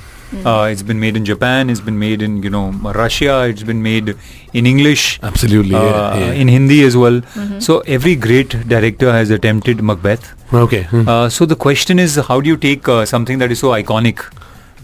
Uh, 0.44 0.68
it's 0.70 0.82
been 0.82 0.98
made 1.00 1.16
in 1.16 1.24
Japan. 1.24 1.70
It's 1.70 1.80
been 1.80 1.98
made 1.98 2.22
in 2.22 2.42
you 2.42 2.50
know 2.50 2.70
Russia. 2.94 3.34
It's 3.48 3.62
been 3.62 3.82
made 3.82 4.14
in 4.52 4.66
English. 4.66 5.20
Absolutely. 5.22 5.74
uh, 5.74 5.82
yeah, 5.82 6.18
yeah. 6.24 6.32
In 6.32 6.48
Hindi 6.48 6.82
as 6.84 6.96
well. 6.96 7.20
So 7.60 7.80
every 7.98 8.16
great 8.16 8.56
director 8.68 9.12
has 9.12 9.30
attempted 9.30 9.82
Macbeth. 9.82 10.32
okay. 10.52 10.82
Hmm. 10.84 11.08
Uh, 11.08 11.28
so 11.28 11.46
the 11.46 11.56
question 11.56 11.98
is, 11.98 12.16
how 12.16 12.40
do 12.40 12.48
you 12.48 12.56
take 12.56 12.88
uh, 12.88 13.04
something 13.04 13.38
that 13.38 13.50
is 13.52 13.58
so 13.60 13.68
iconic 13.70 14.24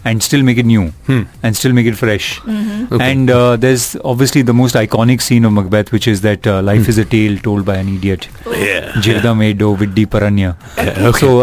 and 0.05 0.21
still 0.21 0.41
make 0.43 0.57
it 0.57 0.65
new 0.65 0.87
Hmm. 1.09 1.21
and 1.43 1.55
still 1.55 1.71
make 1.73 1.85
it 1.91 1.95
fresh? 1.95 2.25
Okay. 2.45 3.11
And 3.11 3.29
uh, 3.29 3.55
there's 3.55 3.95
obviously 4.03 4.41
the 4.41 4.53
most 4.53 4.75
iconic 4.75 5.21
scene 5.21 5.45
of 5.45 5.53
Macbeth, 5.53 5.91
which 5.91 6.07
is 6.07 6.21
that 6.21 6.45
uh, 6.45 6.61
life 6.61 6.89
is 6.89 6.97
a 6.97 7.05
tale 7.05 7.37
told 7.37 7.65
by 7.65 7.75
an 7.83 7.87
idiot. 7.95 8.27
yeah. 8.47 8.91
Jirda 9.07 9.37
Medo 9.37 9.75
Viddi 9.75 10.05
Paranya. 10.05 10.55
Yeah, 10.77 11.07
okay. 11.11 11.19
So 11.19 11.39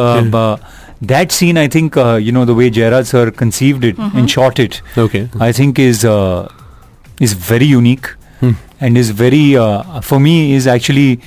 that 1.03 1.33
scene, 1.33 1.57
I 1.57 1.67
think, 1.69 1.97
uh, 1.97 2.15
you 2.17 2.33
know, 2.33 2.45
the 2.45 2.55
way 2.55 2.71
Jairaj 2.71 3.07
sir 3.07 3.31
conceived 3.31 3.85
it 3.85 3.99
and 3.99 4.31
shot 4.31 4.59
it, 4.59 4.81
Okay. 4.99 5.29
I 5.41 5.53
think 5.53 5.79
is 5.79 6.05
uh, 6.05 6.49
is 7.21 7.33
very 7.53 7.65
unique 7.67 8.17
Hmm. 8.41 8.53
and 8.81 8.97
is 8.97 9.11
very 9.11 9.57
uh, 9.57 10.01
for 10.01 10.19
me 10.19 10.55
is 10.59 10.67
actually 10.67 11.21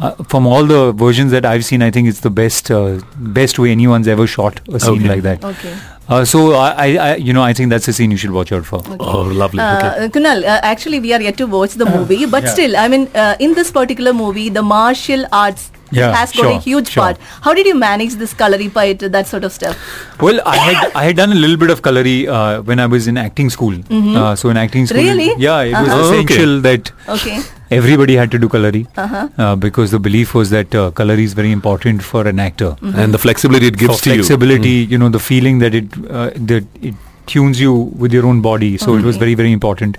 uh, 0.00 0.10
from 0.32 0.46
all 0.46 0.64
the 0.64 0.92
versions 0.92 1.30
that 1.32 1.44
I've 1.44 1.64
seen, 1.64 1.82
I 1.82 1.90
think 1.90 2.08
it's 2.08 2.20
the 2.20 2.30
best 2.30 2.70
uh, 2.70 2.98
best 3.36 3.58
way 3.58 3.70
anyone's 3.70 4.08
ever 4.08 4.26
shot 4.26 4.60
a 4.72 4.80
scene 4.80 4.98
Okay. 5.04 5.08
like 5.08 5.22
that. 5.22 5.44
Okay. 5.44 5.76
Uh, 6.08 6.24
so 6.24 6.42
I, 6.54 6.68
I, 6.86 6.86
I, 7.06 7.14
you 7.16 7.32
know, 7.32 7.42
I 7.42 7.52
think 7.52 7.70
that's 7.70 7.86
a 7.88 7.92
scene 7.92 8.10
you 8.10 8.16
should 8.16 8.30
watch 8.30 8.50
out 8.50 8.64
for. 8.64 8.80
Oh, 8.98 9.22
lovely. 9.22 9.60
okay. 9.60 9.88
Uh, 9.88 10.08
Kunal, 10.08 10.42
uh, 10.42 10.60
actually, 10.62 11.00
we 11.00 11.12
are 11.12 11.20
yet 11.20 11.36
to 11.36 11.46
watch 11.46 11.74
the 11.74 11.84
movie, 11.86 12.24
but 12.26 12.44
Yeah. 12.44 12.50
still, 12.54 12.76
I 12.76 12.88
mean, 12.88 13.08
uh, 13.14 13.36
in 13.38 13.54
this 13.54 13.70
particular 13.70 14.14
movie, 14.14 14.48
the 14.48 14.62
martial 14.62 15.26
arts 15.32 15.70
Yeah, 15.90 16.14
has 16.14 16.32
got 16.32 16.46
a 16.46 16.48
sure, 16.52 16.60
huge 16.60 16.88
sure. 16.90 17.02
part. 17.02 17.18
How 17.42 17.54
did 17.54 17.66
you 17.66 17.74
manage 17.74 18.14
this 18.22 18.34
kalari 18.34 18.70
fight, 18.70 18.98
that 19.16 19.26
sort 19.26 19.44
of 19.44 19.52
stuff? 19.52 19.76
Well, 20.20 20.40
I 20.44 20.56
had 20.56 20.92
I 20.94 21.04
had 21.04 21.16
done 21.16 21.32
a 21.32 21.34
little 21.44 21.56
bit 21.56 21.70
of 21.70 21.82
kalari 21.82 22.16
uh, 22.38 22.62
when 22.62 22.78
I 22.78 22.86
was 22.86 23.06
in 23.12 23.16
acting 23.16 23.50
school. 23.50 23.78
Uh, 23.90 24.34
so 24.36 24.50
in 24.50 24.56
acting 24.56 24.86
school, 24.86 25.02
Really? 25.02 25.30
yeah, 25.38 25.60
it 25.62 25.72
was 25.72 25.88
Uh-huh. 25.88 26.08
Okay. 26.10 26.24
essential 26.24 26.60
that 26.68 26.92
Okay. 27.16 27.38
everybody 27.80 28.16
had 28.22 28.30
to 28.36 28.38
do 28.44 28.48
kalari 28.56 28.84
Uh-huh. 29.06 29.24
uh, 29.38 29.54
because 29.66 29.90
the 29.96 30.02
belief 30.10 30.34
was 30.42 30.50
that 30.58 30.74
uh, 30.74 30.90
kalari 31.02 31.24
is 31.32 31.34
very 31.42 31.52
important 31.58 32.02
for 32.12 32.26
an 32.34 32.38
actor. 32.48 32.72
and 33.04 33.14
the 33.18 33.22
flexibility 33.26 33.72
it 33.74 33.78
gives 33.84 33.96
for 33.96 34.04
to 34.04 34.10
you. 34.10 34.16
flexibility, 34.22 34.76
you 34.94 34.98
know, 35.04 35.08
the 35.20 35.24
feeling 35.32 35.60
that 35.66 35.74
it 35.82 36.00
uh, 36.10 36.30
that 36.54 36.64
it 36.90 37.04
tunes 37.32 37.58
you 37.62 37.72
with 38.02 38.12
your 38.18 38.26
own 38.26 38.38
body. 38.50 38.70
So 38.82 38.94
it 39.00 39.08
was 39.12 39.16
very 39.22 39.34
very 39.40 39.50
important. 39.56 39.96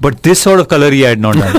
But 0.00 0.22
this 0.22 0.40
sort 0.40 0.60
of 0.60 0.68
kalari 0.68 1.04
I 1.06 1.10
had 1.10 1.20
not 1.20 1.34
done. 1.36 1.54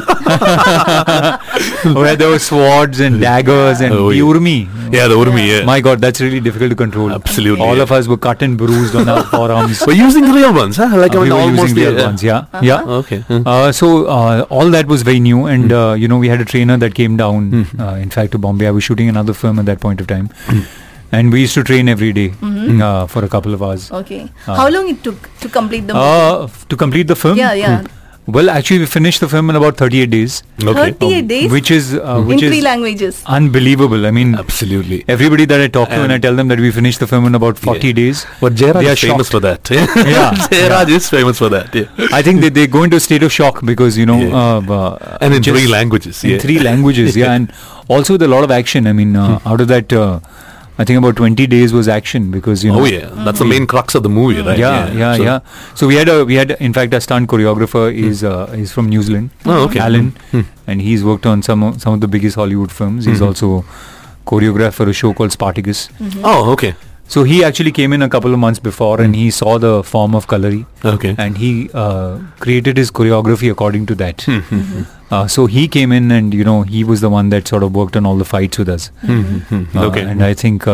Where 1.95 2.15
there 2.15 2.29
were 2.29 2.39
swords 2.39 2.99
and 2.99 3.19
daggers 3.21 3.81
and 3.81 3.93
Oh, 3.93 4.11
the 4.11 4.19
urmi. 4.19 4.67
Yeah, 4.93 5.07
the 5.07 5.15
Urmi, 5.15 5.45
yeah. 5.47 5.65
My 5.65 5.81
God, 5.81 5.99
that's 5.99 6.21
really 6.21 6.39
difficult 6.39 6.69
to 6.69 6.75
control. 6.75 7.11
Absolutely, 7.11 7.65
All 7.65 7.75
yeah. 7.75 7.83
of 7.83 7.91
us 7.91 8.07
were 8.07 8.15
cut 8.17 8.41
and 8.41 8.57
bruised 8.57 8.95
on 8.95 9.09
our 9.09 9.23
forearms. 9.33 9.81
We're 9.85 9.93
using 10.01 10.23
the 10.25 10.31
real 10.31 10.53
ones, 10.53 10.77
huh? 10.77 10.89
Like 10.95 11.13
I 11.13 11.17
Uh, 11.17 11.21
mean, 11.21 11.23
we 11.23 11.29
were 11.35 11.39
almost 11.41 11.75
using 11.75 11.75
the 11.93 11.99
yeah, 11.99 12.05
ones, 12.05 12.23
yeah, 12.23 12.45
yeah. 12.61 12.83
Okay. 12.99 13.19
Hmm. 13.21 13.41
Uh, 13.45 13.71
so 13.73 14.05
uh, 14.05 14.45
all 14.49 14.69
that 14.69 14.87
was 14.87 15.01
very 15.01 15.19
new, 15.19 15.45
and 15.45 15.73
uh, 15.73 15.93
you 15.97 16.07
know 16.07 16.17
we 16.17 16.29
had 16.29 16.39
a 16.39 16.45
trainer 16.45 16.77
that 16.77 16.95
came 16.95 17.17
down. 17.17 17.65
Uh, 17.79 17.95
in 18.05 18.09
fact, 18.09 18.31
to 18.33 18.37
Bombay, 18.37 18.67
I 18.67 18.71
was 18.71 18.83
shooting 18.85 19.09
another 19.09 19.33
film 19.33 19.59
at 19.59 19.65
that 19.65 19.81
point 19.81 19.99
of 19.99 20.07
time, 20.07 20.29
and 21.11 21.33
we 21.33 21.41
used 21.41 21.53
to 21.55 21.63
train 21.63 21.89
every 21.89 22.13
day, 22.13 22.31
uh, 22.41 23.07
for 23.07 23.25
a 23.25 23.29
couple 23.29 23.53
of 23.53 23.61
hours. 23.61 23.91
Okay. 23.91 24.29
Uh. 24.47 24.55
How 24.55 24.69
long 24.69 24.87
it 24.87 25.03
took 25.03 25.29
to 25.41 25.49
complete 25.49 25.85
the 25.87 25.95
movie? 25.95 26.05
Uh, 26.05 26.43
f- 26.45 26.65
to 26.69 26.77
complete 26.77 27.07
the 27.07 27.15
film, 27.15 27.37
yeah, 27.37 27.51
yeah. 27.53 27.83
Well, 28.35 28.49
actually, 28.49 28.79
we 28.79 28.85
finished 28.87 29.21
the 29.21 29.27
film 29.29 29.49
in 29.49 29.55
about 29.55 29.77
38 29.77 30.09
days, 30.09 30.43
Okay. 30.61 30.91
38 30.91 31.27
days 31.27 31.51
which 31.51 31.69
is 31.71 31.93
uh, 31.95 32.17
in 32.19 32.25
which 32.27 32.39
three 32.41 32.57
is 32.57 32.63
languages. 32.63 33.23
unbelievable. 33.25 34.05
I 34.05 34.11
mean, 34.11 34.35
Absolutely. 34.35 35.05
everybody 35.07 35.45
that 35.45 35.61
I 35.61 35.67
talk 35.67 35.87
to, 35.89 35.95
and 36.01 36.11
I 36.11 36.17
tell 36.17 36.35
them 36.35 36.49
that 36.49 36.59
we 36.59 36.71
finished 36.71 36.99
the 36.99 37.07
film 37.07 37.25
in 37.25 37.35
about 37.35 37.57
40 37.57 37.87
Yeah. 37.87 37.93
days, 37.93 38.25
But 38.41 38.55
Jairaj 38.55 38.73
They 38.83 38.89
is 38.91 39.03
are 39.03 39.07
famous 39.07 39.27
shocked. 39.27 39.31
for 39.31 39.39
that. 39.39 39.69
Yeah, 40.15 40.31
Jairaj 40.57 40.89
is 40.97 41.09
famous 41.09 41.37
for 41.37 41.49
that. 41.55 41.73
Yeah. 41.73 41.85
I 42.11 42.21
think 42.21 42.41
they, 42.41 42.49
they 42.49 42.67
go 42.67 42.83
into 42.83 42.97
a 42.97 42.99
state 42.99 43.23
of 43.23 43.31
shock 43.31 43.63
because 43.63 43.97
you 43.97 44.05
know, 44.05 44.19
Yeah. 44.19 44.35
uh, 44.35 44.73
uh, 44.79 45.17
And 45.21 45.33
in 45.33 45.41
three 45.43 45.67
languages. 45.67 46.23
in 46.25 46.31
yeah. 46.31 46.37
three 46.39 46.59
languages, 46.59 47.15
yeah, 47.15 47.31
and 47.39 47.53
also 47.87 48.15
with 48.15 48.23
a 48.23 48.27
lot 48.27 48.43
of 48.43 48.51
action. 48.51 48.87
I 48.87 48.91
mean, 48.93 49.15
uh, 49.15 49.39
Hmm. 49.39 49.47
out 49.53 49.61
of 49.61 49.69
that, 49.69 49.93
uh, 49.93 50.19
I 50.79 50.83
think 50.85 50.97
about 50.99 51.15
20 51.15 51.47
days 51.47 51.73
was 51.73 51.87
action 51.87 52.29
because 52.31 52.63
you 52.63 52.71
oh, 52.71 52.75
know. 52.75 52.81
Oh 52.81 52.85
yeah, 52.85 53.09
that's 53.25 53.39
the 53.39 53.45
main 53.45 53.61
hmm. 53.63 53.65
crux 53.65 53.95
of 53.95 54.03
the 54.03 54.09
movie, 54.09 54.41
right? 54.41 54.57
Yeah, 54.57 54.91
yeah, 54.91 55.15
So- 55.15 55.23
yeah. 55.23 55.39
So 55.75 55.87
we 55.87 55.95
had 55.95 56.07
a 56.07 56.23
we 56.25 56.35
had 56.35 56.51
in 56.51 56.73
fact 56.73 56.93
our 56.93 56.99
stunt 56.99 57.29
choreographer 57.29 57.85
hmm. 57.91 58.09
is 58.09 58.23
uh, 58.23 58.63
is 58.65 58.71
from 58.71 58.89
New 58.89 59.01
Zealand, 59.03 59.31
Oh, 59.45 59.63
okay. 59.65 59.79
Alan, 59.79 60.11
Hmm. 60.31 60.41
hmm. 60.41 60.71
and 60.73 60.81
he's 60.81 61.03
worked 61.03 61.25
on 61.25 61.41
some 61.41 61.63
of, 61.63 61.81
some 61.81 61.93
of 61.93 62.01
the 62.01 62.07
biggest 62.07 62.35
Hollywood 62.35 62.71
films. 62.71 63.05
He's 63.05 63.21
Mhm. 63.21 63.27
also 63.27 63.65
choreographed 64.25 64.73
for 64.73 64.87
a 64.89 64.93
show 64.93 65.13
called 65.13 65.31
Spartacus. 65.31 65.87
Mm-hmm. 65.99 66.21
Oh, 66.25 66.51
okay. 66.51 66.75
So 67.07 67.23
he 67.23 67.43
actually 67.43 67.71
came 67.71 67.93
in 67.93 68.01
a 68.01 68.09
couple 68.09 68.33
of 68.33 68.39
months 68.39 68.59
before 68.59 68.99
and 69.01 69.15
he 69.15 69.31
saw 69.31 69.57
the 69.57 69.81
form 69.91 70.13
of 70.13 70.27
Kalari 70.27 70.65
Okay. 70.93 71.15
and 71.17 71.37
he 71.37 71.69
uh, 71.73 72.17
created 72.45 72.75
his 72.75 72.91
choreography 72.91 73.49
according 73.49 73.85
to 73.91 73.95
that. 73.95 74.17
Mm-hmm. 74.17 74.81
Uh, 75.09 75.25
so 75.25 75.45
he 75.45 75.67
came 75.69 75.91
in 75.97 76.11
and 76.11 76.33
you 76.33 76.43
know 76.43 76.61
he 76.63 76.83
was 76.83 76.99
the 77.01 77.09
one 77.09 77.29
that 77.29 77.47
sort 77.47 77.63
of 77.63 77.73
worked 77.75 77.95
on 77.95 78.05
all 78.05 78.17
the 78.17 78.25
fights 78.25 78.57
with 78.57 78.67
us. 78.69 78.87
Hmm, 79.05 79.21
hmm, 79.21 79.37
hmm. 79.63 79.77
Uh, 79.77 79.85
Okay. 79.87 80.01
and 80.01 80.23
I 80.23 80.33
think 80.33 80.67
uh, 80.67 80.73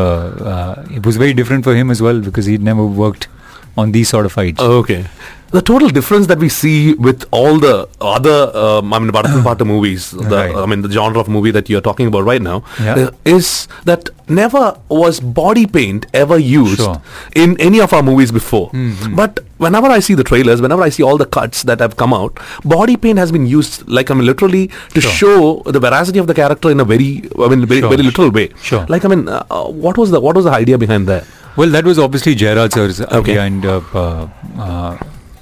uh, 0.54 0.86
it 0.92 1.06
was 1.06 1.18
very 1.18 1.34
different 1.34 1.64
for 1.64 1.76
him 1.76 1.92
as 1.92 2.02
well 2.02 2.20
because 2.20 2.48
he'd 2.48 2.64
never 2.64 2.86
worked 2.86 3.28
on 3.78 3.92
these 3.92 4.10
sort 4.10 4.26
of 4.26 4.32
fights. 4.32 4.60
Okay. 4.62 5.06
The 5.52 5.62
total 5.62 5.90
difference 5.90 6.26
that 6.28 6.40
we 6.40 6.50
see 6.50 6.96
with 6.96 7.26
all 7.30 7.60
the 7.60 7.88
other, 8.02 8.52
um, 8.58 8.92
I 8.92 8.98
mean, 8.98 9.12
Bharat 9.12 9.44
Pata 9.44 9.64
movies, 9.64 10.10
the, 10.10 10.24
Right. 10.36 10.56
I 10.56 10.66
mean, 10.66 10.82
the 10.82 10.90
genre 10.90 11.20
of 11.20 11.28
movie 11.30 11.52
that 11.52 11.70
you're 11.70 11.80
talking 11.88 12.08
about 12.08 12.24
right 12.24 12.42
now, 12.42 12.64
Yeah. 12.84 12.96
uh, 12.96 13.12
is 13.24 13.68
that 13.86 14.10
never 14.28 14.76
was 14.90 15.20
body 15.20 15.68
paint 15.68 16.08
ever 16.12 16.40
used 16.40 16.80
Sure. 16.80 17.00
in 17.36 17.56
any 17.60 17.80
of 17.80 17.94
our 17.94 18.02
movies 18.02 18.32
before. 18.32 18.72
Mhm. 18.72 19.16
But 19.16 19.42
whenever 19.60 19.92
I 19.98 20.00
see 20.00 20.16
the 20.16 20.24
trailers, 20.24 20.60
whenever 20.60 20.82
I 20.82 20.90
see 20.90 21.04
all 21.04 21.18
the 21.22 21.30
cuts 21.38 21.62
that 21.72 21.80
have 21.82 21.98
come 21.98 22.16
out, 22.16 22.40
body 22.66 22.98
paint 22.98 23.20
has 23.20 23.32
been 23.32 23.46
used, 23.46 23.88
like 23.88 24.10
I 24.10 24.16
mean, 24.16 24.26
literally 24.26 24.72
to 24.96 25.02
Sure. 25.02 25.12
show 25.22 25.62
the 25.68 25.80
veracity 25.80 26.18
of 26.18 26.26
the 26.26 26.34
character 26.34 26.72
in 26.72 26.80
a 26.80 26.84
very, 26.96 27.12
I 27.40 27.48
mean, 27.48 27.64
very, 27.68 27.82
Sure, 27.82 27.90
very 27.90 28.02
literal 28.02 28.32
way. 28.32 28.50
Sure. 28.64 28.88
Like 28.90 29.06
I 29.06 29.08
mean, 29.16 29.30
uh, 29.30 29.44
uh, 29.52 29.64
what 29.86 30.00
was 30.00 30.10
the 30.10 30.20
what 30.20 30.36
was 30.36 30.46
the 30.46 30.52
idea 30.64 30.80
behind 30.88 31.06
that? 31.16 31.26
Well, 31.56 31.70
that 31.70 31.86
was 31.86 32.00
obviously 32.00 32.36
Jairaj 32.36 32.74
sir's 32.74 33.02
Okay. 33.02 33.18
idea, 33.38 33.42
and 33.44 33.66
uh, 33.66 33.82
uh, 33.94 34.28
uh, 34.58 34.98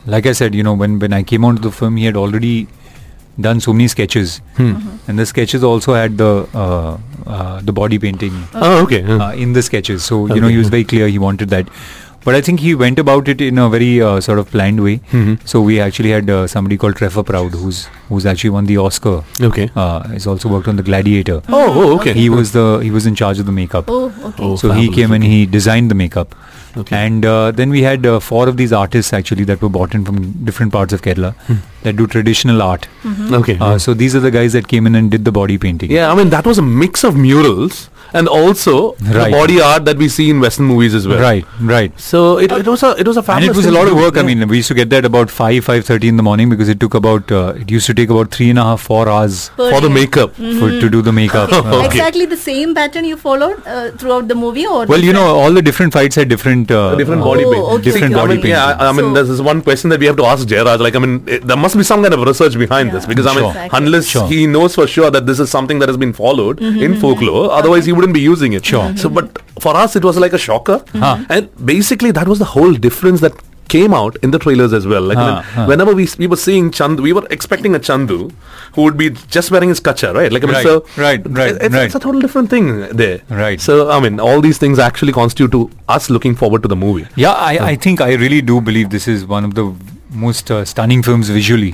like 0.06 0.26
I 0.26 0.34
said, 0.34 0.54
you 0.54 0.64
know, 0.64 0.74
when 0.74 1.00
when 1.00 1.14
I 1.14 1.24
came 1.24 1.46
onto 1.46 1.62
the 1.62 1.72
film, 1.72 1.96
he 1.98 2.06
had 2.06 2.18
already 2.18 2.68
done 3.40 3.62
so 3.66 3.74
many 3.74 3.88
sketches, 3.88 4.42
and 4.58 5.18
the 5.24 5.26
sketches 5.26 5.64
also 5.64 5.94
had 5.94 6.18
the 6.18 6.32
uh, 6.54 6.98
uh, 7.26 7.62
the 7.62 7.72
body 7.72 7.98
painting 7.98 8.36
Oh, 8.54 8.84
okay. 8.84 9.04
Uh, 9.04 9.20
uh, 9.28 9.32
in 9.46 9.54
the 9.54 9.64
sketches. 9.70 10.04
So 10.04 10.20
you 10.36 10.42
know, 10.42 10.48
he 10.48 10.58
was 10.58 10.70
very 10.70 10.84
clear 10.84 11.08
he 11.08 11.18
wanted 11.28 11.50
that. 11.58 11.70
But 12.24 12.36
I 12.36 12.42
think 12.48 12.60
he 12.60 12.72
went 12.76 13.00
about 13.00 13.28
it 13.34 13.40
in 13.42 13.58
a 13.58 13.68
very 13.70 14.02
uh, 14.08 14.20
sort 14.26 14.40
of 14.42 14.50
planned 14.56 14.82
way. 14.88 15.00
Mhm. 15.20 15.38
So 15.54 15.62
we 15.70 15.80
actually 15.86 16.12
had 16.16 16.30
uh, 16.30 16.46
somebody 16.54 16.78
called 16.84 16.96
Trevor 17.02 17.24
Proud, 17.30 17.56
who's 17.62 17.80
who's 18.10 18.28
actually 18.32 18.52
won 18.56 18.68
the 18.72 18.78
Oscar. 18.84 19.14
Okay. 19.50 19.66
Uh, 19.76 20.08
he's 20.10 20.28
also 20.34 20.50
worked 20.56 20.68
on 20.74 20.76
The 20.82 20.84
Gladiator. 20.90 21.38
Oh, 21.50 21.62
oh, 21.84 21.86
okay. 22.00 22.14
He 22.20 22.30
was 22.30 22.52
the 22.58 22.66
he 22.88 22.92
was 22.98 23.08
in 23.12 23.16
charge 23.24 23.40
of 23.46 23.48
the 23.52 23.56
makeup. 23.60 23.86
Oh, 23.98 24.02
okay. 24.32 24.44
Oh, 24.50 24.56
so 24.64 24.72
he 24.82 24.88
came 25.00 25.16
and 25.20 25.24
he 25.32 25.40
designed 25.58 25.90
the 25.96 25.98
makeup. 26.04 26.36
Okay. 26.82 26.96
And 27.06 27.26
uh, 27.30 27.52
then 27.62 27.70
we 27.78 27.82
had 27.86 28.06
uh, 28.06 28.20
four 28.26 28.48
of 28.52 28.56
these 28.60 28.72
artists 28.82 29.12
actually 29.22 29.44
that 29.46 29.62
were 29.66 29.70
brought 29.78 29.96
in 30.00 30.06
from 30.10 30.20
different 30.50 30.72
parts 30.76 30.94
of 30.98 31.02
Kerala 31.08 31.32
Hmm. 31.48 31.58
that 31.88 31.98
do 32.04 32.06
traditional 32.18 32.62
art. 32.68 32.88
okay. 33.40 33.58
Uh, 33.60 33.78
so 33.88 33.94
these 34.04 34.16
are 34.20 34.22
the 34.28 34.32
guys 34.38 34.54
that 34.60 34.68
came 34.76 34.86
in 34.92 34.96
and 35.02 35.10
did 35.16 35.26
the 35.32 35.34
body 35.40 35.58
painting. 35.66 35.92
yeah, 35.98 36.12
I 36.12 36.16
mean 36.22 36.30
that 36.38 36.46
was 36.52 36.62
a 36.66 36.68
mix 36.84 37.04
of 37.10 37.18
murals 37.26 37.82
and 38.14 38.28
also 38.28 38.94
the 38.96 39.28
body 39.32 39.62
art 39.62 39.86
that 39.86 39.98
we 39.98 40.08
see 40.10 40.30
in 40.30 40.40
Western 40.40 40.66
movies 40.66 40.94
as 40.94 41.08
well. 41.08 41.20
Right, 41.22 41.46
right. 41.62 41.98
So 42.00 42.38
it, 42.38 42.52
it 42.52 42.68
was 42.68 42.84
a 42.84 42.92
it 43.00 43.08
was 43.08 43.18
a 43.18 43.24
And 43.32 43.46
it 43.46 43.56
was 43.56 43.66
a 43.66 43.72
lot 43.72 43.88
of 43.88 43.94
do. 43.96 44.02
work. 44.04 44.18
I 44.18 44.24
mean, 44.24 44.48
we 44.48 44.58
used 44.58 44.68
to 44.70 44.74
get 44.74 44.90
there 44.90 45.00
at 45.00 45.06
about 45.06 45.30
five, 45.30 45.64
five 45.66 45.86
thirty 45.86 46.08
in 46.08 46.18
the 46.18 46.24
morning 46.24 46.50
because 46.50 46.70
it 46.70 46.80
took 46.80 46.94
about 46.94 47.32
uh, 47.32 47.54
it 47.58 47.72
used 47.72 47.88
to 47.88 47.94
take 47.94 48.10
about 48.10 48.32
three 48.32 48.50
and 48.50 48.60
a 48.60 48.64
half, 48.64 48.82
four 48.82 49.08
hours 49.10 49.50
Per 49.58 49.70
for 49.72 49.82
the 49.82 49.88
day. 49.88 49.94
makeup. 49.94 50.36
for 50.36 50.70
to 50.84 50.90
do 50.90 51.02
the 51.02 51.12
makeup. 51.22 51.50
Okay. 51.62 51.78
Uh, 51.78 51.86
Exactly 51.92 52.26
the 52.26 52.38
same 52.38 52.74
pattern 52.76 53.06
you 53.06 53.16
followed 53.18 53.62
uh, 53.68 53.92
throughout 53.92 54.28
the 54.28 54.36
movie, 54.36 54.66
or 54.66 54.86
well, 54.86 55.00
you 55.10 55.14
know, 55.14 55.26
all 55.42 55.52
the 55.54 55.62
different 55.62 55.94
fights 55.94 56.16
had 56.16 56.28
different 56.30 56.72
uh, 56.72 56.96
different 56.96 57.22
body 57.24 57.44
Oh, 57.46 57.52
paint. 57.54 57.66
okay, 57.74 57.84
different 57.88 58.14
okay. 58.14 58.22
I 58.22 58.24
body 58.24 58.34
mean, 58.34 58.42
painting. 58.44 58.52
yeah, 58.52 58.86
I, 58.86 58.90
I 58.90 58.92
mean, 58.92 59.08
So- 59.14 59.14
this 59.22 59.30
is 59.30 59.42
one 59.42 59.62
question 59.62 59.90
that 59.92 60.00
we 60.00 60.06
have 60.12 60.18
to 60.18 60.26
ask 60.26 60.48
Jairaj. 60.48 60.80
Like, 60.80 60.96
I 60.96 61.00
mean, 61.06 61.24
it, 61.28 61.46
there 61.48 61.58
must 61.58 61.78
be 61.78 61.84
some 61.84 62.02
kind 62.02 62.14
of 62.14 62.22
research 62.32 62.58
behind 62.58 62.88
Yeah. 62.90 62.94
this 62.96 63.06
because 63.06 63.28
I 63.28 63.36
mean, 63.36 63.44
Sure. 63.44 63.52
Exactly. 63.52 63.78
unless 63.82 64.08
Sure. 64.08 64.28
he 64.28 64.48
knows 64.48 64.76
for 64.76 64.88
sure 64.96 65.12
that 65.12 65.26
this 65.32 65.40
is 65.40 65.50
something 65.58 65.80
that 65.80 65.90
has 65.94 65.98
been 66.06 66.14
followed 66.14 66.62
in 66.88 66.98
folklore, 67.06 67.52
otherwise 67.52 67.86
he 67.86 67.94
wouldn't 68.02 68.14
be 68.20 68.26
using 68.32 68.54
it. 68.60 68.66
Sure. 68.74 68.90
So, 69.06 69.10
but 69.22 69.40
for 69.68 69.76
us, 69.86 69.96
it 70.02 70.10
was 70.12 70.18
like 70.26 70.34
a 70.42 70.44
shocker, 70.50 70.84
and 71.38 71.50
basically 71.76 72.12
that 72.20 72.28
was 72.36 72.44
the 72.48 72.52
whole 72.58 72.74
difference 72.90 73.22
that 73.28 73.34
came 73.74 73.94
out 73.98 74.16
in 74.28 74.32
the 74.32 74.40
trailers 74.44 74.74
as 74.78 74.86
well. 74.92 75.04
Like 75.10 75.18
I 75.24 75.26
mean, 75.26 75.36
Huh, 75.36 75.52
huh. 75.58 75.66
whenever 75.72 75.92
we 76.00 76.06
we 76.22 76.28
were 76.32 76.40
seeing 76.46 76.72
Chandu, 76.80 77.04
we 77.08 77.14
were 77.18 77.24
expecting 77.36 77.76
a 77.78 77.80
Chandu 77.90 78.18
who 78.78 78.82
would 78.88 78.98
be 79.02 79.06
just 79.36 79.52
wearing 79.56 79.70
his 79.74 79.80
kacha, 79.86 80.10
right? 80.18 80.34
Like 80.38 80.44
I 80.48 80.50
mean, 80.50 80.56
Right, 80.58 80.66
so 80.70 80.74
right, 81.04 81.22
right, 81.38 81.54
it's, 81.68 81.76
right. 81.76 81.86
it's 81.86 81.96
a 82.00 82.02
total 82.08 82.20
different 82.26 82.50
thing 82.56 82.68
there. 83.04 83.22
Right. 83.44 83.62
So 83.68 83.78
I 83.98 84.02
mean, 84.08 84.20
all 84.28 84.42
these 84.48 84.60
things 84.66 84.84
actually 84.88 85.14
constitute 85.20 85.52
to 85.58 85.62
us 85.98 86.10
looking 86.18 86.36
forward 86.44 86.64
to 86.68 86.74
the 86.76 86.80
movie. 86.84 87.08
Yeah, 87.26 87.32
I, 87.52 87.54
I 87.70 87.76
think 87.88 88.02
I 88.10 88.12
really 88.26 88.42
do 88.52 88.60
believe 88.72 88.90
this 88.98 89.08
is 89.16 89.26
one 89.38 89.46
of 89.52 89.56
the 89.62 89.66
most 90.26 90.52
uh, 90.52 90.66
stunning 90.76 91.02
films 91.12 91.30
visually. 91.40 91.74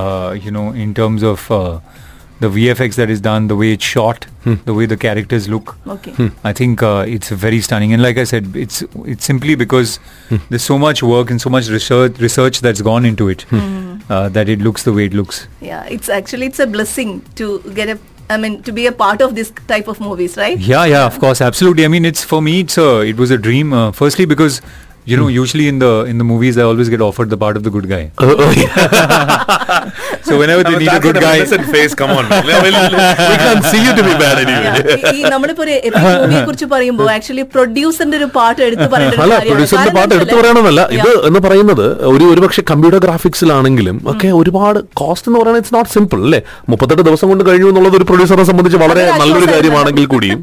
Uh, 0.00 0.36
you 0.46 0.50
know, 0.58 0.66
in 0.86 0.92
terms 1.02 1.22
of 1.22 1.50
uh, 1.50 1.80
the 2.40 2.48
VFX 2.48 2.96
that 2.96 3.08
is 3.10 3.20
done, 3.20 3.48
the 3.48 3.56
way 3.56 3.72
it's 3.72 3.84
shot, 3.84 4.26
the 4.44 4.74
way 4.74 4.86
the 4.86 4.96
characters 4.96 5.48
look. 5.48 5.76
okay. 5.86 6.30
I 6.44 6.52
think 6.52 6.82
uh, 6.82 7.04
it's 7.06 7.30
very 7.30 7.60
stunning, 7.60 7.92
and 7.92 8.02
like 8.02 8.18
I 8.18 8.24
said, 8.24 8.54
it's 8.54 8.82
it's 9.04 9.24
simply 9.24 9.54
because 9.54 9.98
there's 10.50 10.62
so 10.62 10.78
much 10.78 11.02
work 11.02 11.30
and 11.30 11.40
so 11.40 11.50
much 11.50 11.68
research 11.68 12.18
research 12.18 12.60
that's 12.60 12.82
gone 12.82 13.04
into 13.04 13.28
it 13.28 13.46
uh, 13.52 14.28
that 14.28 14.48
it 14.48 14.60
looks 14.60 14.82
the 14.82 14.92
way 14.92 15.06
it 15.06 15.14
looks. 15.14 15.48
Yeah, 15.60 15.84
it's 15.86 16.08
actually 16.08 16.46
it's 16.46 16.58
a 16.58 16.66
blessing 16.66 17.22
to 17.36 17.60
get 17.74 17.88
a. 17.88 17.98
I 18.28 18.36
mean, 18.38 18.60
to 18.64 18.72
be 18.72 18.86
a 18.88 18.92
part 18.92 19.20
of 19.22 19.36
this 19.36 19.52
type 19.68 19.86
of 19.86 20.00
movies, 20.00 20.36
right? 20.36 20.58
Yeah, 20.58 20.84
yeah, 20.84 21.06
of 21.06 21.20
course, 21.20 21.40
absolutely. 21.40 21.84
I 21.84 21.88
mean, 21.88 22.04
it's 22.04 22.24
for 22.24 22.42
me, 22.42 22.58
it's 22.60 22.76
a, 22.76 23.02
it 23.02 23.16
was 23.16 23.30
a 23.30 23.38
dream. 23.38 23.72
Uh, 23.72 23.92
firstly, 23.92 24.24
because 24.24 24.60
you 25.06 25.16
know, 25.16 25.28
usually 25.34 25.68
in 25.68 25.78
the 25.78 26.04
in 26.04 26.18
the 26.18 26.24
movies, 26.24 26.56
I 26.56 26.64
always 26.64 26.88
get 26.88 27.00
offered 27.02 27.30
the 27.30 27.36
part 27.38 27.56
of 27.56 27.62
the 27.62 27.70
good 27.70 27.88
guy. 27.88 28.02
Oh, 28.18 28.34
oh, 28.38 28.50
yeah. 28.54 28.72
So 30.26 30.36
whenever 30.40 30.62
they 30.64 30.76
need 30.76 30.90
a 30.90 31.00
good 31.00 31.18
guy, 31.18 31.34
face, 31.68 31.92
come 31.94 32.10
on. 32.12 32.24
man. 32.28 32.42
We 33.24 33.36
can't 33.38 33.64
see 33.64 33.80
you 33.80 33.92
to 33.92 34.02
be 34.02 34.14
bad 34.22 34.38
anyway. 34.44 34.70
ഈ- 35.12 35.22
നമ്മളിപ്പോ 35.34 35.62
ഒരു 35.66 35.74
epic 35.88 36.40
കുറിച്ച് 36.48 36.66
പറയുമ്പോൾ 36.72 37.08
actually 37.14 37.44
പ്രൊഡ്യൂസറിന്റെ 37.54 38.18
ഒരു 38.20 38.28
പാട്ട് 38.36 38.60
എടുത്തു 38.68 38.88
പറയേണ്ട 38.94 39.20
അല്ല 39.24 39.36
പ്രൊഡ്യൂസറിന്റെ 39.46 39.92
പാട്ട് 39.98 40.12
എടുത്തു 40.18 40.36
പറയണമെന്നല്ല 40.40 40.82
ഇത് 40.96 41.12
എന്ന് 41.28 41.42
പറയുന്നത് 41.46 41.84
ഒരു 42.12 42.24
ഒരുപക്ഷെ 42.32 42.64
കമ്പ്യൂട്ടർ 42.72 42.98
ഗ്രാഫിക്സിലാണെങ്കിലും 43.06 43.98
ഒക്കെ 44.14 44.30
ഒരുപാട് 44.40 44.80
കോസ്റ്റ് 45.02 45.30
എന്ന് 45.30 45.40
പറയുന്നത് 45.42 45.62
ഇറ്റ്സ് 45.62 45.76
നോട്ട് 45.78 45.92
സിമ്പിൾ 45.96 46.20
അല്ലേ 46.28 46.40
മുപ്പത്തെട്ട് 46.72 47.04
ദിവസം 47.10 47.28
കൊണ്ട് 47.32 47.44
കഴിഞ്ഞു 47.50 47.68
എന്നുള്ളത് 47.72 47.96
ഒരു 48.00 48.08
പ്രൊഡ്യൂസറെ 48.10 48.46
സംബന്ധിച്ച് 48.50 48.80
വളരെ 48.84 49.04
നല്ലൊരു 49.22 49.48
കാര്യമാണെങ്കിൽ 49.54 50.06
കൂടിയും 50.14 50.42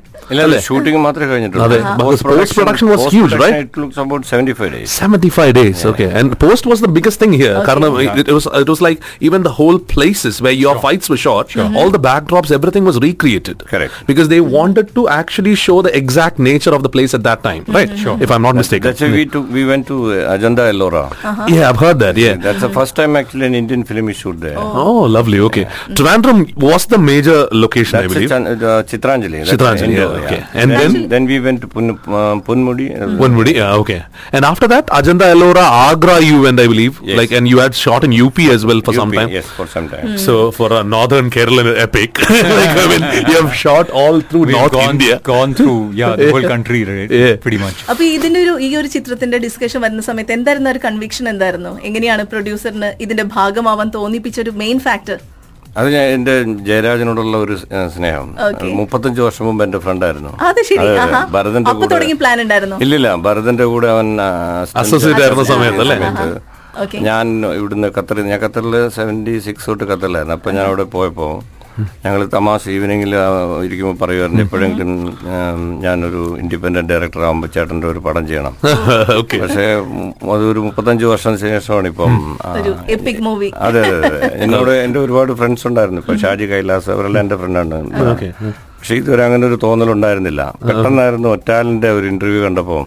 ഷൂട്ടിംഗ് 0.67 1.01
മാത്രമേ 1.05 1.29
കഴിഞ്ഞിട്ടുള്ളൂ 1.32 1.65
അതെ. 1.67 1.79
Production 2.24 2.89
was 2.93 3.05
huge 3.08 3.22
was 3.25 3.36
huge, 3.36 3.36
right? 3.43 3.58
It 3.63 3.79
looks 3.84 4.01
about 4.03 4.25
seventy 4.32 4.52
75 4.53 4.72
days. 4.72 4.91
75 4.91 5.53
days. 5.53 5.83
Yeah. 5.83 5.89
Okay. 5.91 6.12
And 6.12 6.39
post 6.39 6.65
was 6.65 6.81
the 6.81 6.88
biggest 6.88 7.19
thing 7.19 7.33
here. 7.33 7.55
Okay. 7.57 7.65
Karna, 7.65 8.01
yeah. 8.01 8.17
it, 8.19 8.27
it, 8.29 8.33
was 8.33 8.45
it 8.45 8.67
was 8.67 8.81
like 8.81 9.01
even 9.19 9.43
the 9.43 9.51
whole 9.51 9.79
places 9.79 10.41
where 10.41 10.51
your 10.51 10.74
sure. 10.74 10.81
fights 10.81 11.10
were 11.10 11.17
shot, 11.17 11.51
sure. 11.51 11.65
mm-hmm. 11.65 11.77
all 11.77 11.89
the 11.89 12.00
backdrops, 12.00 12.51
everything 12.51 12.83
was 12.86 13.00
recreated. 13.00 13.60
Correct. 13.65 13.93
Because 14.05 14.27
they 14.27 14.41
wanted 14.41 14.93
to 14.95 15.07
actually 15.07 15.55
show 15.55 15.81
the 15.81 15.95
exact 15.95 16.39
nature 16.39 16.74
of 16.74 16.83
the 16.83 16.89
place 16.89 17.13
at 17.13 17.24
that 17.24 17.43
time. 17.43 17.63
Mm-hmm. 17.63 17.72
Right. 17.79 17.98
Sure. 17.98 18.22
If 18.22 18.31
I'm 18.31 18.41
not 18.41 18.55
that's, 18.55 18.65
mistaken. 18.72 18.89
That's 18.89 19.01
why 19.01 19.12
we 19.12 19.25
took 19.25 19.50
we 19.50 19.65
went 19.65 19.88
to 19.88 20.12
uh, 20.12 20.38
Ajanta 20.38 20.69
Ellora. 20.74 21.05
Uh-huh. 21.12 21.48
Yeah, 21.50 21.69
I've 21.69 21.77
heard 21.77 22.00
that. 22.00 22.17
Yeah. 22.17 22.36
That's 22.36 22.62
the 22.62 22.69
first 22.69 22.95
time 22.95 23.15
actually 23.15 23.45
an 23.45 23.55
Indian 23.55 23.83
film 23.83 24.10
is 24.10 24.17
shot 24.17 24.39
there. 24.39 24.57
Oh, 24.57 24.72
oh 24.86 25.01
lovely. 25.03 25.39
Okay. 25.39 25.62
Yeah. 25.62 25.69
Mm-hmm. 25.69 25.93
Trivandrum 25.93 26.55
was 26.57 26.86
the 26.86 26.98
major 26.98 27.48
location, 27.51 28.00
that's 28.00 28.12
I 28.12 28.13
believe. 28.13 28.29
Chan- 28.29 28.48
uh, 28.48 28.83
Chitranjali. 28.83 29.45
That's 29.45 29.51
Chitranjali. 29.51 29.95
Yeah. 29.95 30.25
Okay. 30.25 30.45
And 30.53 30.72
then, 30.72 31.10
then, 31.10 31.25
we 31.25 31.39
went 31.39 31.62
to 31.62 31.67
Pun- 31.67 31.91
uh, 31.91 32.36
Ponmudi. 32.48 32.89
Ponmudi. 33.22 33.55
Yeah. 33.55 33.75
Okay. 33.75 34.05
And 34.31 34.42
after 34.43 34.67
that, 34.73 34.85
Ajanta 34.97 35.25
Ellora, 35.33 35.63
Agra, 35.89 36.15
you 36.21 36.45
and 36.50 36.59
I 36.63 36.67
believe. 36.67 37.00
Yes. 37.01 37.17
Like, 37.19 37.31
and 37.31 37.47
you 37.51 37.57
had 37.59 37.73
shot 37.83 38.03
in 38.07 38.12
UP 38.25 38.39
as 38.55 38.65
well 38.69 38.81
for 38.88 38.93
UP, 38.93 39.00
some 39.01 39.12
time. 39.12 39.29
Yes, 39.29 39.47
for 39.59 39.67
some 39.75 39.88
time. 39.93 40.05
Mm. 40.07 40.19
So 40.25 40.33
for 40.51 40.69
a 40.79 40.83
northern 40.95 41.29
Kerala 41.35 41.63
epic, 41.85 42.21
like 42.29 42.73
I 42.83 42.85
mean, 42.93 43.03
you 43.29 43.35
have 43.41 43.53
shot 43.63 43.89
all 44.01 44.17
through 44.21 44.45
we've 44.47 44.57
North 44.59 44.75
gone, 44.79 44.95
India. 44.95 45.19
gone 45.33 45.53
through, 45.59 45.79
yeah, 46.01 46.15
the 46.15 46.29
whole 46.31 46.47
country, 46.53 46.81
right? 46.91 47.12
Yeah. 47.23 47.35
Pretty 47.45 47.62
much. 47.65 47.77
അപ്പൊ 47.91 48.03
ഇതിന്റെ 48.17 48.41
ഒരു 48.45 48.55
ഈ 48.67 48.71
ഒരു 48.79 48.89
ചിത്രത്തിന്റെ 48.95 49.38
discussion 49.45 49.81
വരുന്ന 49.85 50.03
സമയത്ത് 50.09 50.33
എന്തായിരുന്നു 50.38 50.71
ഒരു 50.73 50.81
കൺവിക്ഷൻ 50.88 51.27
എന്തായിരുന്നു 51.33 51.73
എങ്ങനെയാണ് 51.89 52.25
പ്രൊഡ്യൂസറിന് 52.33 52.91
ഇതിന്റെ 53.05 53.27
ഭാഗമാവാൻ 53.38 53.89
തോന്നിപ്പിച്ച 54.00 54.39
ഒരു 54.45 54.53
മെയിൻ 54.63 54.79
ഫാക്ടർ 54.88 55.17
അത് 55.73 55.87
ഞാൻ 55.93 56.03
എന്റെ 56.15 56.33
ജയരാജനോടുള്ള 56.67 57.35
ഒരു 57.43 57.55
സ്നേഹം. 57.93 58.27
മുപ്പത്തഞ്ച് 58.79 59.21
വർഷം 59.25 59.45
മുമ്പ് 59.47 59.63
എന്റെ 59.63 59.79
ഫ്രണ്ടായിരുന്നു. 59.85 60.31
ഭരതന്റെ 61.35 61.69
കൂടെ 61.71 61.85
ഇല്ലില്ല 62.85 63.09
ഭരതന്റെ 63.25 63.65
കൂടെ 63.71 63.87
അവൻ 63.93 64.09
അസോസിയേറ്റ് 64.81 65.23
ആയിരുന്ന 65.23 65.45
സമയത്തല്ലേ 65.53 65.97
ഞാൻ 67.07 67.25
ഇവിടുന്ന് 67.57 67.87
ഖത്തറിൽ 67.95 68.25
ഞാൻ 68.25 68.39
ഖത്തറിൽ 68.43 68.75
സെവന്റി 68.95 69.33
സിക്സ് 69.45 69.67
തൊട്ട് 69.69 69.85
ഖത്തറിലായിരുന്നു. 69.89 70.35
അപ്പൊ 70.37 70.49
ഞാൻ 70.51 70.65
അവിടെ 70.69 70.85
പോയപ്പോൾ 70.93 71.33
ഞങ്ങൾ 72.03 72.21
തമാശ 72.33 72.63
ഈവനിങ്ങിൽ 72.69 73.11
ഇരിക്കുമ്പോൾ 73.65 73.97
പറയുമായിരുന്നു 74.01 74.41
എപ്പോഴെങ്കിലും 74.41 74.91
ഞാനൊരു 75.81 76.21
ഇൻഡിപെൻഡന്റ് 76.39 76.91
ഡയറക്ടർ 76.91 77.21
ആകുമ്പോൾ 77.23 77.51
ചേട്ടന്റെ 77.55 77.87
ഒരു 77.87 77.99
പടം 77.99 78.23
ചെയ്യണം. 78.27 78.53
Okay. 79.21 79.39
പക്ഷേ 79.41 79.65
അതൊരു 80.33 80.59
മുപ്പത്തഞ്ച് 80.59 81.05
വർഷം 81.05 81.33
ശേഷമാണ് 81.43 81.87
ഇപ്പം 81.87 82.11
ഒരു 82.59 82.71
എപ്പിക് 82.95 83.21
മൂവി 83.21 83.49
അതെ 83.67 83.81
അതെ 83.87 84.09
അതെ. 84.09 84.19
എന്നോട് 84.45 84.71
എന്റെ 84.85 84.99
ഒരുപാട് 84.99 85.33
ഫ്രണ്ട്സ് 85.33 85.65
ഉണ്ടായിരുന്നു. 85.69 86.01
ഇപ്പം 86.03 86.19
ഷാജി 86.23 86.47
കൈലാസ് 86.53 86.91
അവരെല്ലാം 86.95 87.23
എന്റെ 87.25 87.39
ഫ്രണ്ടാണ് 87.41 87.79
Okay. 88.13 88.31
പക്ഷെ 88.83 88.95
ഇതുവരെ 88.99 89.21
അങ്ങനെ 89.25 89.45
ഒരു 89.49 89.57
തോന്നലുണ്ടായിരുന്നില്ല. 89.63 90.41
പെട്ടെന്നായിരുന്നു 90.67 91.27
ഒറ്റാലിന്റെ 91.35 91.89
ഒരു 91.97 92.05
ഇന്റർവ്യൂ 92.11 92.39
കണ്ടപ്പോ 92.45 92.77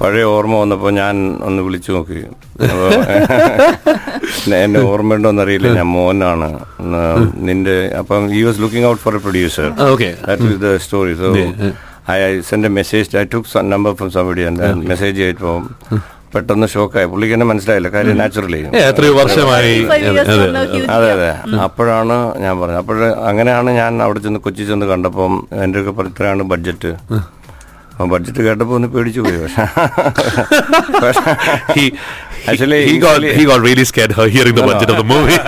പഴയ 0.00 0.24
ഓർമ്മ 0.36 0.54
വന്നപ്പോ 0.62 0.88
ഞാൻ 0.98 1.14
ഒന്ന് 1.48 1.60
വിളിച്ചു 1.66 1.90
നോക്കി. 1.96 2.18
എന്റെ 4.40 4.56
എന്നെ 4.64 4.80
ഓർമ്മയുണ്ടോന്ന് 4.92 5.42
അറിയില്ല 5.44 5.70
ഞാൻ 5.78 5.88
മോനാണ്. 5.96 6.48
നിന്റെ 7.48 7.76
അപ്പം 8.00 8.26
ഈ 8.38 8.42
was 8.48 8.60
looking 8.64 8.88
out 8.90 9.02
for 9.04 9.14
a 9.20 9.22
producer 9.26 9.68
Okay. 9.92 10.12
That 10.26 10.50
is 10.50 10.60
the 10.66 10.74
story 10.86 11.14
so 11.22 11.30
I 12.16 12.18
send 12.50 12.68
a 12.70 12.74
message 12.80 13.16
I 13.22 13.24
took 13.34 13.64
number 13.74 13.94
from 14.00 14.10
somebody 14.18 14.44
message 14.92 15.18
ചെയ്തപ്പോ 15.22 15.54
പെട്ടെന്ന് 16.34 16.66
ഷോക്കായി 16.74 17.06
പുള്ളിക്ക് 17.12 17.34
എന്നെ 17.36 17.46
മനസ്സിലായില്ല 17.50 17.88
കാര്യം 17.94 18.18
നാച്ചുറലി 18.22 18.60
എത്രയോ 18.90 19.12
വർഷമായി 19.20 19.74
അതെ, 20.94 21.08
അതെ. 21.14 21.30
അപ്പോഴാണ് 21.66 22.16
ഞാൻ 22.44 22.54
പറഞ്ഞത് 22.60 22.80
അപ്പോൾ 22.82 22.98
അങ്ങനെയാണ് 23.30 23.72
ഞാൻ 23.80 24.02
അവിടെ 24.06 24.20
ചെന്ന് 24.26 24.40
കൊച്ചി 24.46 24.64
ചെന്ന് 24.70 24.88
കണ്ടപ്പം 24.92 25.34
എന്റെ 25.64 25.80
ഒക്കെ 25.84 26.08
ഇത്രയാണ് 26.12 26.44
ബഡ്ജറ്റ് 26.52 26.92
ബഡ്ജറ്റ് 28.12 28.40
കേട്ടപ്പോൾ 28.46 28.74
ഒന്ന് 28.76 28.88
പേടിച്ചു 28.94 29.20
പോയി 29.20 29.38
പക്ഷേ 31.02 31.22
he, 31.76 31.84
Actually, 32.50 32.78
he, 32.80 32.90
he 32.90 32.98
got 32.98 33.22
he 33.38 33.44
got 33.44 33.60
really 33.60 33.84
scared 33.84 34.12
her 34.12 34.26
hearing 34.28 34.54
the 34.54 34.62
budget 34.62 34.88
no. 34.88 34.94
of 34.94 35.00
the 35.00 35.08
movie. 35.12 35.38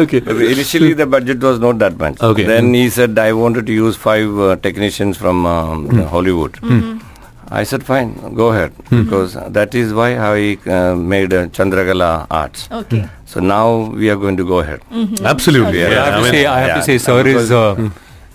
okay. 0.00 0.20
initially 0.48 0.92
the 0.94 1.06
budget 1.06 1.40
was 1.40 1.58
not 1.58 1.78
that 1.78 1.96
much 1.98 2.16
Okay. 2.22 2.44
then 2.44 2.66
he 2.74 2.88
said 2.90 3.18
i 3.20 3.32
wanted 3.34 3.66
to 3.66 3.74
use 3.76 3.96
five 3.98 4.30
uh, 4.38 4.56
technicians 4.58 5.16
from 5.16 5.44
um, 5.46 5.80
hollywood 6.06 6.54
I 7.48 7.62
said, 7.64 7.84
fine, 7.84 8.34
go 8.34 8.48
ahead. 8.48 8.72
Hmm. 8.88 9.04
Because 9.04 9.34
that 9.34 9.74
is 9.74 9.94
why 9.94 10.16
I 10.16 10.58
uh, 10.68 10.96
made 10.96 11.32
uh, 11.32 11.46
Chandrakala 11.48 12.26
Arts. 12.30 12.68
Okay. 12.70 13.00
Hmm. 13.02 13.06
So 13.24 13.40
now 13.40 13.90
we 13.90 14.10
are 14.10 14.16
going 14.16 14.36
to 14.36 14.46
go 14.46 14.60
ahead. 14.60 14.80
Mm-hmm. 14.90 15.24
Absolutely. 15.26 15.80
Yeah. 15.80 15.90
Yeah. 15.90 16.02
I 16.02 16.06
have, 16.06 16.14
I 16.14 16.16
mean, 16.22 16.32
to, 16.32 16.38
say, 16.38 16.46
I 16.46 16.58
have 16.60 16.68
yeah. 16.68 16.74
to 16.74 16.82
say, 16.82 16.98
sir 16.98 17.26
is, 17.26 17.52
uh, 17.52 17.74
hmm. 17.76 17.88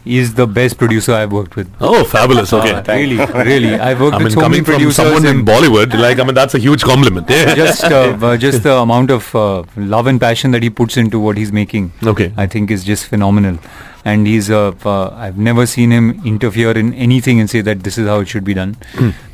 is 0.06 0.34
the 0.36 0.48
best 0.48 0.78
producer 0.78 1.14
I've 1.14 1.32
worked 1.32 1.56
with. 1.56 1.70
Oh, 1.82 2.04
fabulous. 2.06 2.54
Okay. 2.54 2.82
really, 2.88 3.18
really. 3.34 3.76
I've 3.76 4.00
worked 4.00 4.16
I 4.16 4.20
mean, 4.20 4.26
with 4.26 4.34
so 4.34 4.42
coming 4.42 4.64
many 4.64 4.66
producers. 4.66 4.96
Someone 4.96 5.26
in 5.26 5.46
Bollywood, 5.46 5.94
like, 5.94 6.20
I 6.20 6.24
mean, 6.24 6.36
that's 6.36 6.56
a 6.56 6.60
huge 6.60 6.84
compliment. 6.84 7.30
Yeah. 7.30 7.56
just, 7.56 7.84
uh, 7.84 8.18
uh, 8.22 8.38
just 8.38 8.64
the 8.64 8.76
amount 8.76 9.12
of 9.12 9.36
uh, 9.36 9.64
love 9.76 10.08
and 10.08 10.20
passion 10.22 10.52
that 10.52 10.64
he 10.64 10.70
puts 10.70 10.96
into 10.96 11.20
what 11.20 11.38
he's 11.38 11.52
making, 11.52 11.92
Okay. 12.04 12.34
I 12.38 12.48
think 12.48 12.72
is 12.72 12.84
just 12.84 13.08
phenomenal. 13.08 13.58
And 14.04 14.26
he's 14.26 14.50
uh, 14.50 14.74
uh, 14.84 15.10
I've 15.10 15.38
never 15.38 15.66
seen 15.66 15.92
him 15.92 16.22
interfere 16.26 16.72
in 16.72 16.94
anything 16.94 17.40
and 17.40 17.50
say 17.50 17.62
that 17.62 17.84
this 17.84 17.98
is 17.98 18.08
how 18.08 18.20
it 18.22 18.28
should 18.28 18.44
be 18.44 18.54
done. 18.56 18.78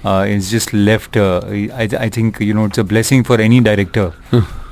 Uh, 0.04 0.26
it's 0.28 0.50
just 0.50 0.74
left. 0.74 1.16
Uh, 1.16 1.42
I, 1.46 1.88
I 2.00 2.10
think 2.10 2.40
you 2.40 2.54
know 2.54 2.66
it's 2.66 2.78
a 2.78 2.84
blessing 2.84 3.24
for 3.24 3.40
any 3.40 3.62
director 3.62 4.14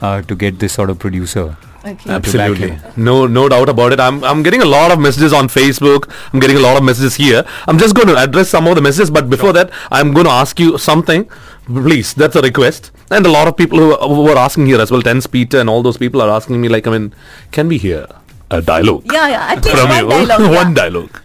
uh, 0.01 0.21
to 0.21 0.35
get 0.35 0.59
this 0.59 0.73
sort 0.73 0.89
of 0.89 0.99
producer. 0.99 1.55
Okay. 1.85 2.09
Absolutely. 2.09 2.77
No 2.97 3.27
no 3.27 3.47
doubt 3.47 3.69
about 3.69 3.93
it. 3.93 3.99
I'm 3.99 4.23
I'm 4.23 4.41
getting 4.43 4.61
a 4.61 4.65
lot 4.65 4.91
of 4.91 4.99
messages 4.99 5.33
on 5.33 5.47
Facebook. 5.47 6.11
I'm 6.33 6.39
getting 6.39 6.57
a 6.57 6.59
lot 6.59 6.77
of 6.77 6.83
messages 6.83 7.15
here. 7.15 7.45
I'm 7.67 7.77
just 7.77 7.95
going 7.95 8.07
to 8.07 8.17
address 8.17 8.49
some 8.49 8.67
of 8.67 8.75
the 8.75 8.81
messages, 8.81 9.11
but 9.11 9.29
before 9.29 9.53
that, 9.53 9.69
I'm 9.91 10.11
going 10.11 10.25
to 10.25 10.31
ask 10.31 10.59
you 10.59 10.77
something. 10.79 11.29
Please, 11.67 12.13
that's 12.15 12.35
a 12.35 12.41
request. 12.41 12.91
And 13.11 13.25
a 13.25 13.29
lot 13.29 13.47
of 13.47 13.55
people 13.55 13.77
who, 13.77 13.95
who 13.95 14.27
are 14.29 14.37
asking 14.37 14.65
here 14.65 14.81
as 14.81 14.89
well, 14.91 15.01
Tense 15.03 15.27
Peter 15.27 15.59
and 15.59 15.69
all 15.69 15.83
those 15.83 15.97
people 15.97 16.21
are 16.21 16.29
asking 16.29 16.59
me 16.59 16.69
like, 16.69 16.87
I 16.87 16.91
mean, 16.97 17.13
can 17.51 17.67
we 17.67 17.77
hear 17.77 18.07
a 18.50 18.60
dialogue 18.62 19.02
Yeah, 19.16 19.28
yeah. 19.34 19.52
At 19.52 19.64
least 19.64 19.76
from 19.76 19.88
one 19.90 20.04
you? 20.04 20.10
dialogue. 20.26 20.54
One 20.60 20.70
yeah. 20.70 20.78
dialogue. 20.82 21.16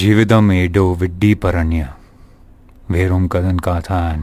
ജീവിതം 0.00 0.46
ഏടോ 0.60 0.84
വിഡ്ഢീപരണ്യ 1.02 1.82
വേറും 2.96 3.24
കഥൻ 3.34 3.58
കാഥാൻ 3.68 4.18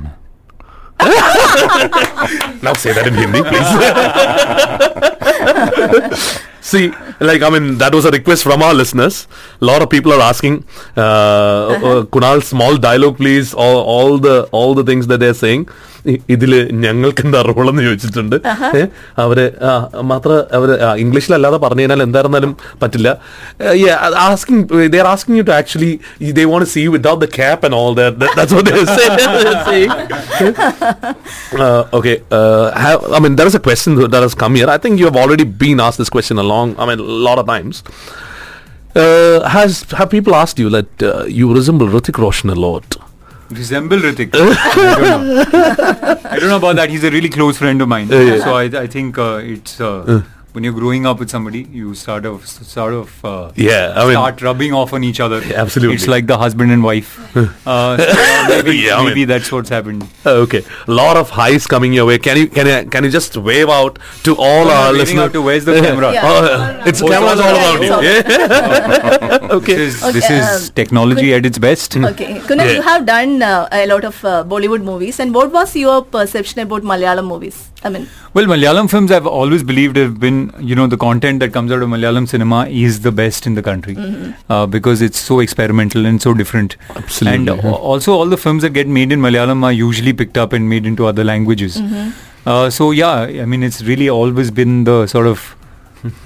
Now 2.66 2.74
say 2.82 2.92
that 2.96 3.08
in 3.10 3.16
Hindi, 3.22 3.40
please. 3.50 3.72
See, 6.62 6.84
like 7.20 7.42
I 7.48 7.50
mean, 7.50 7.66
that 7.82 7.94
was 7.94 8.06
a 8.06 8.12
request 8.12 8.42
from 8.48 8.62
our 8.68 8.74
listeners. 8.74 9.16
A 9.62 9.66
lot 9.66 9.82
of 9.82 9.90
people 9.90 10.12
are 10.14 10.22
asking, 10.22 10.56
uh, 10.96 11.02
uh, 11.02 12.06
Kunal, 12.14 12.42
small 12.52 12.78
dialogue, 12.78 13.18
please. 13.18 13.54
All, 13.66 13.80
all 13.96 14.18
the 14.28 14.36
all 14.60 14.74
the 14.74 14.86
things 14.92 15.08
that 15.08 15.20
they're 15.20 15.40
saying. 15.46 15.64
ഇതില് 16.35 16.59
ഞങ്ങൾക്ക് 16.85 17.23
എന്താ 17.27 17.41
റോളെന്ന് 17.49 17.83
ചോദിച്ചിട്ടുണ്ട് 17.83 18.37
അവര് 19.25 19.45
മാത്ര 20.13 20.31
അവര് 20.59 20.75
ഇംഗ്ലീഷിലല്ലാതെ 21.05 21.59
പറഞ്ഞു 21.65 21.81
കഴിഞ്ഞാൽ 21.81 22.03
എന്തായിരുന്നാലും 22.03 22.53
പറ്റില്ല 22.83 23.09
asking 24.27 24.65
they 24.95 25.01
are 25.05 25.09
asking 25.15 25.39
you 25.41 25.47
to 25.51 25.55
actually 25.61 25.93
they 26.39 26.45
won't 26.53 26.69
see 26.75 26.85
without 26.97 27.23
the 27.27 27.31
cap 27.39 27.65
and 27.69 27.79
all 27.83 27.93
okay 31.99 32.15
I 33.17 33.21
mean 33.27 33.37
there 33.43 33.49
is 33.53 33.61
a 33.63 33.65
question 33.69 33.95
there 34.17 34.25
is 34.31 34.39
come 34.45 34.55
here 34.61 34.71
I 34.77 34.79
think 34.87 35.01
you 35.03 35.09
have 35.11 35.21
already 35.25 35.49
been 35.65 35.81
as 35.89 35.99
this 36.03 36.13
question 36.17 36.41
along 36.47 36.73
I 36.81 36.87
mean 36.93 37.03
lot 37.29 37.43
of 37.43 37.51
times 37.55 37.83
Uh, 38.97 39.49
has 39.49 39.83
have 39.93 40.11
people 40.11 40.35
asked 40.35 40.59
you 40.59 40.71
that 40.71 41.03
uh, 41.03 41.25
you 41.29 41.53
resemble 41.55 41.87
Hrithik 41.87 42.19
Roshan 42.19 42.51
a 42.51 42.55
lot? 42.57 42.97
Resemble 43.51 43.99
Hrithik. 43.99 44.31
I 44.35 44.39
don't 44.39 45.27
know. 45.27 46.21
I 46.31 46.39
don't 46.39 46.49
know 46.49 46.57
about 46.59 46.77
that. 46.77 46.91
He's 46.91 47.05
a 47.05 47.11
really 47.11 47.29
close 47.31 47.59
friend 47.59 47.81
of 47.81 47.89
mine. 47.89 48.13
Uh, 48.13 48.19
yeah. 48.19 48.39
So 48.45 48.55
I, 48.55 48.65
I 48.65 48.87
think 48.87 49.19
uh, 49.19 49.41
it's 49.43 49.81
uh, 49.81 50.23
when 50.53 50.65
you're 50.65 50.73
growing 50.73 51.05
up 51.07 51.19
with 51.21 51.31
somebody, 51.31 51.61
you 51.71 51.95
sort 51.95 52.25
of 52.27 52.47
sort 52.49 52.95
of 52.95 53.25
uh, 53.25 53.53
Yeah, 53.55 53.93
I 53.97 54.05
mean- 54.05 54.13
start 54.13 54.41
rubbing 54.43 54.73
off 54.73 54.93
on 54.93 55.05
each 55.05 55.21
other. 55.21 55.41
Yeah, 55.45 55.61
absolutely. 55.63 55.95
It's 55.97 56.07
like 56.09 56.27
the 56.27 56.39
husband 56.39 56.73
and 56.73 56.83
wife. 56.83 57.11
uh, 57.37 57.97
so, 57.97 58.05
uh, 58.07 58.47
maybe 58.49 58.77
Yeah, 58.79 58.97
I 58.97 59.05
maybe 59.05 59.21
mean- 59.21 59.29
that's 59.29 59.53
what's 59.53 59.69
happened. 59.69 60.07
Uh, 60.25 60.31
okay, 60.47 60.63
a 60.87 60.91
lot 60.91 61.17
of 61.17 61.31
highs 61.31 61.67
coming 61.67 61.93
your 61.93 62.07
way. 62.07 62.19
Can 62.19 62.37
you 62.39 62.47
can 62.49 62.67
you 62.67 62.89
can 62.91 63.05
you 63.05 63.11
just 63.11 63.37
wave 63.37 63.69
out 63.69 63.99
to 64.25 64.35
all 64.37 64.67
Oh, 64.69 64.71
our 64.71 64.87
waving 64.93 64.99
listeners? 65.01 65.25
out 65.25 65.33
to 65.35 65.43
where's 65.43 65.65
the 65.65 65.81
camera? 65.81 66.13
Yeah. 66.19 66.23
Oh, 66.33 66.83
it's 66.87 67.03
Oh, 67.03 67.09
cameras 67.09 67.41
all 67.41 67.55
all 67.55 67.77
around 67.77 67.83
you. 67.83 67.91
Yeah. 68.09 69.49
okay. 69.61 69.75
This 69.75 69.95
is, 69.95 70.03
Okay, 70.03 70.13
this 70.19 70.31
is 70.31 70.69
um, 70.69 70.75
technology 70.75 71.35
at 71.35 71.45
its 71.47 71.59
best. 71.59 71.97
Okay, 71.97 72.41
Kunal, 72.51 72.67
Yeah. 72.67 72.73
you 72.81 72.83
have 72.83 73.07
done 73.07 73.43
uh, 73.43 73.69
a 73.73 73.87
lot 73.87 74.05
of 74.05 74.25
uh, 74.25 74.45
Bollywood 74.45 74.83
movies, 74.83 75.21
and 75.21 75.35
what 75.35 75.53
was 75.53 75.75
your 75.77 76.03
perception 76.05 76.61
about 76.67 76.83
Malayalam 76.83 77.27
movies? 77.27 77.71
I 77.85 77.91
mean, 77.91 78.09
Well, 78.35 78.45
Malayalam 78.47 78.91
films 78.91 79.13
I've 79.13 79.27
always 79.27 79.63
believed 79.63 79.97
have 79.97 80.19
been, 80.19 80.53
you 80.59 80.75
know, 80.75 80.87
the 80.89 80.97
content 80.97 81.39
that 81.41 81.53
comes 81.53 81.71
out 81.71 81.81
of 81.81 81.89
Malayalam 81.89 82.27
cinema 82.29 82.67
is 82.67 83.01
the 83.03 83.13
best 83.13 83.47
in 83.47 83.55
the 83.55 83.63
country 83.63 83.97
uh, 84.51 84.67
because 84.67 85.01
it's 85.01 85.19
so 85.19 85.39
experimental 85.39 86.05
and 86.05 86.21
so 86.21 86.35
different. 86.35 86.77
Absolutely, 86.97 87.53
And 87.53 87.63
yeah. 87.65 87.71
also, 87.71 88.13
all 88.15 88.27
the 88.27 88.37
films 88.37 88.63
that 88.63 88.71
get 88.71 88.89
made 88.89 89.13
in 89.13 89.21
Malayalam 89.21 89.63
are 89.63 89.73
usually 89.73 90.13
picked 90.13 90.37
up 90.37 90.53
and 90.53 90.69
made 90.69 90.87
into 90.87 91.07
other 91.07 91.23
languages. 91.23 91.81
Uh, 92.47 92.69
so, 92.69 92.91
yeah, 92.91 93.13
I 93.21 93.45
mean, 93.45 93.63
it's 93.63 93.81
really 93.83 94.09
always 94.09 94.51
been 94.51 94.83
the 94.85 95.07
sort 95.07 95.27
of, 95.29 95.55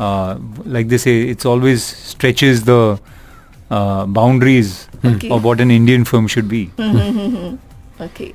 uh, 0.00 0.38
like 0.64 0.88
they 0.88 0.98
say, 0.98 1.22
it's 1.22 1.44
always 1.44 1.84
stretches 1.84 2.64
the 2.64 2.98
uh, 3.70 4.06
boundaries 4.06 4.88
Okay. 5.04 5.28
of 5.30 5.42
what 5.44 5.60
an 5.60 5.70
Indian 5.70 6.04
film 6.04 6.28
should 6.28 6.48
be. 6.48 6.70
okay. 8.00 8.34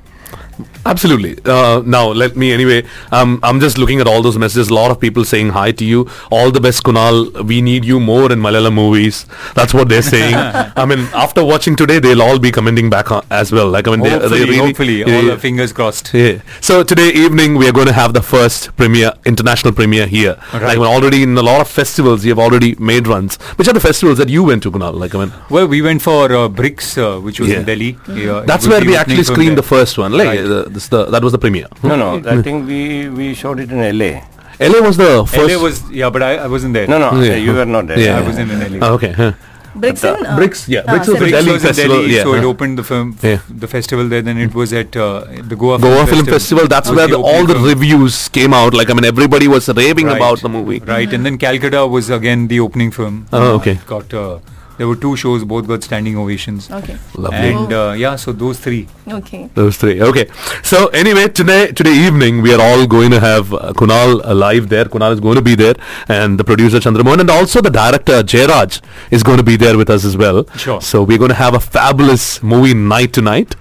Absolutely. 0.86 1.36
Uh, 1.44 1.82
now, 1.84 2.08
let 2.08 2.36
me 2.36 2.50
anyway. 2.52 2.82
Um, 3.12 3.38
I'm 3.42 3.60
just 3.60 3.76
looking 3.78 4.00
at 4.00 4.06
all 4.06 4.22
those 4.22 4.38
messages. 4.38 4.70
A 4.70 4.74
lot 4.74 4.90
of 4.90 4.98
people 4.98 5.24
saying 5.24 5.50
hi 5.50 5.70
to 5.72 5.84
you. 5.84 6.08
All 6.30 6.50
the 6.50 6.60
best, 6.60 6.82
Kunal. 6.82 7.44
We 7.46 7.60
need 7.60 7.84
you 7.84 8.00
more 8.00 8.32
in 8.32 8.40
Malayalam 8.40 8.74
movies. 8.74 9.26
That's 9.54 9.74
what 9.74 9.88
they're 9.88 10.02
saying. 10.02 10.34
I 10.82 10.86
mean, 10.86 11.00
after 11.14 11.44
watching 11.44 11.76
today, 11.76 11.98
they'll 11.98 12.22
all 12.22 12.38
be 12.38 12.50
commenting 12.50 12.88
back 12.88 13.12
on, 13.12 13.24
as 13.30 13.52
well. 13.52 13.68
Like 13.68 13.86
I 13.86 13.96
mean, 13.96 14.00
hopefully, 14.10 14.28
they 14.38 14.44
really, 14.44 14.56
hopefully, 14.56 14.98
yeah, 15.00 15.16
all 15.16 15.24
yeah. 15.24 15.36
fingers 15.36 15.72
crossed. 15.72 16.12
Yeah. 16.14 16.40
So 16.60 16.82
today 16.82 17.10
evening 17.10 17.56
we 17.56 17.68
are 17.68 17.72
going 17.72 17.86
to 17.86 17.92
have 17.92 18.14
the 18.14 18.22
first 18.22 18.74
premiere, 18.76 19.12
international 19.26 19.74
premiere 19.74 20.06
here. 20.06 20.36
Right. 20.52 20.62
Like 20.62 20.78
when 20.78 20.88
already 20.88 21.22
in 21.22 21.36
a 21.36 21.42
lot 21.42 21.60
of 21.60 21.68
festivals, 21.68 22.24
you 22.24 22.30
have 22.30 22.38
already 22.38 22.74
made 22.76 23.06
runs. 23.06 23.36
Which 23.56 23.68
are 23.68 23.74
the 23.74 23.80
festivals 23.80 24.18
that 24.18 24.28
you 24.28 24.42
went 24.42 24.62
to, 24.62 24.70
Kunal? 24.70 24.94
Like 24.94 25.14
I 25.14 25.26
mean, 25.26 25.32
Well, 25.50 25.66
we 25.68 25.82
went 25.82 26.02
for 26.02 26.32
uh, 26.32 26.48
BRICS, 26.48 26.98
uh, 26.98 27.20
which 27.20 27.40
was 27.40 27.50
Yeah. 27.50 27.60
in 27.60 27.66
Delhi. 27.66 27.98
It 28.08 28.46
that's 28.46 28.66
where 28.66 28.80
we 28.80 28.96
actually 28.96 29.24
screened 29.24 29.58
the 29.58 29.62
first 29.62 29.98
one. 29.98 30.12
Like 30.20 30.28
Right. 30.28 30.44
uh, 30.58 30.62
this 30.76 30.88
the 30.94 31.04
that 31.16 31.22
was 31.28 31.32
the 31.36 31.42
premiere. 31.46 31.68
No, 31.82 31.96
no. 32.04 32.08
I 32.36 32.40
think 32.48 32.66
we 32.72 32.80
we 33.20 33.34
showed 33.42 33.60
it 33.66 33.70
in 33.76 33.80
LA. 33.98 34.12
LA 34.70 34.80
was 34.88 34.96
the 35.04 35.10
first. 35.34 35.52
LA 35.54 35.58
was 35.66 35.76
yeah, 36.00 36.10
but 36.16 36.22
I, 36.30 36.32
I 36.46 36.48
wasn't 36.56 36.74
there. 36.80 36.86
No, 36.94 36.98
no. 37.04 37.10
Yeah. 37.28 37.36
You 37.48 37.54
were 37.60 37.64
not 37.76 37.86
there. 37.92 37.98
Yeah. 38.06 38.18
I 38.18 38.26
was 38.32 38.38
in 38.46 38.48
LA. 38.62 38.86
Oh, 38.88 38.94
okay. 39.00 39.12
huh. 39.20 39.32
BRICS 39.82 40.02
in 40.18 40.26
uh, 40.26 40.36
BRICS, 40.36 40.60
yeah, 40.74 40.80
ah, 40.88 40.92
BRICS 40.92 41.08
was. 41.08 41.18
BRICS 41.20 41.30
Delhi 41.34 41.52
was 41.52 41.62
in 41.64 41.68
festival, 41.68 41.96
Delhi, 41.98 42.14
yeah, 42.14 42.22
so 42.24 42.32
it 42.38 42.44
opened 42.50 42.78
the 42.78 42.84
film, 42.88 43.10
Yeah. 43.22 43.38
the 43.64 43.68
festival 43.74 44.08
there. 44.12 44.22
Then 44.28 44.38
it 44.44 44.54
was 44.60 44.72
at 44.72 44.96
uh, 44.96 45.20
the 45.50 45.54
Goa, 45.60 45.78
Goa 45.84 46.06
Film 46.12 46.24
Festival. 46.30 46.66
That's 46.72 46.90
where 46.90 47.06
the 47.06 47.18
the, 47.18 47.22
all 47.32 47.44
the 47.50 47.54
film. 47.58 47.66
reviews 47.72 48.16
came 48.38 48.56
out. 48.60 48.74
Like 48.80 48.90
I 48.90 48.94
mean, 48.94 49.04
everybody 49.10 49.46
was 49.54 49.68
raving 49.80 50.06
Right. 50.10 50.16
about 50.16 50.40
the 50.46 50.48
movie. 50.56 50.80
Right, 50.94 51.12
and 51.18 51.24
then 51.28 51.38
Calcutta 51.44 51.86
was 51.86 52.10
again 52.18 52.48
the 52.54 52.58
opening 52.66 52.90
film. 52.98 53.20
Oh, 53.32 53.42
Uh, 53.42 53.56
okay. 53.60 53.72
it 53.82 53.86
got 53.94 54.12
uh, 54.22 54.38
there 54.78 54.88
were 54.88 54.96
two 54.96 55.16
shows, 55.16 55.44
both 55.44 55.66
got 55.66 55.82
standing 55.82 56.16
ovations. 56.16 56.70
Okay. 56.70 56.96
Lovely. 57.14 57.38
And 57.38 57.72
uh, 57.72 57.94
yeah, 57.96 58.16
so 58.16 58.32
those 58.32 58.58
three. 58.58 58.88
Okay. 59.08 59.50
Those 59.54 59.76
three. 59.76 60.00
Okay. 60.00 60.26
So 60.62 60.86
anyway, 60.88 61.28
today 61.28 61.72
today 61.72 61.94
evening 62.06 62.40
we 62.42 62.54
are 62.54 62.60
all 62.60 62.86
going 62.86 63.10
to 63.10 63.20
have 63.20 63.52
uh, 63.52 63.72
Kunal 63.74 64.24
uh, 64.24 64.34
live 64.34 64.68
there. 64.68 64.84
Kunal 64.86 65.12
is 65.12 65.20
going 65.20 65.36
to 65.36 65.42
be 65.42 65.54
there, 65.54 65.74
and 66.08 66.38
the 66.38 66.44
producer 66.44 66.78
Chandramohan, 66.78 67.20
and 67.20 67.30
also 67.30 67.60
the 67.60 67.70
director 67.70 68.22
Jayraj 68.22 68.80
is 69.10 69.22
going 69.22 69.38
to 69.38 69.44
be 69.44 69.56
there 69.56 69.76
with 69.76 69.90
us 69.90 70.04
as 70.04 70.16
well. 70.16 70.44
Sure. 70.56 70.80
So 70.80 71.02
we're 71.02 71.18
going 71.18 71.30
to 71.30 71.42
have 71.42 71.54
a 71.54 71.60
fabulous 71.60 72.42
movie 72.42 72.74
night 72.74 73.12
tonight. 73.12 73.56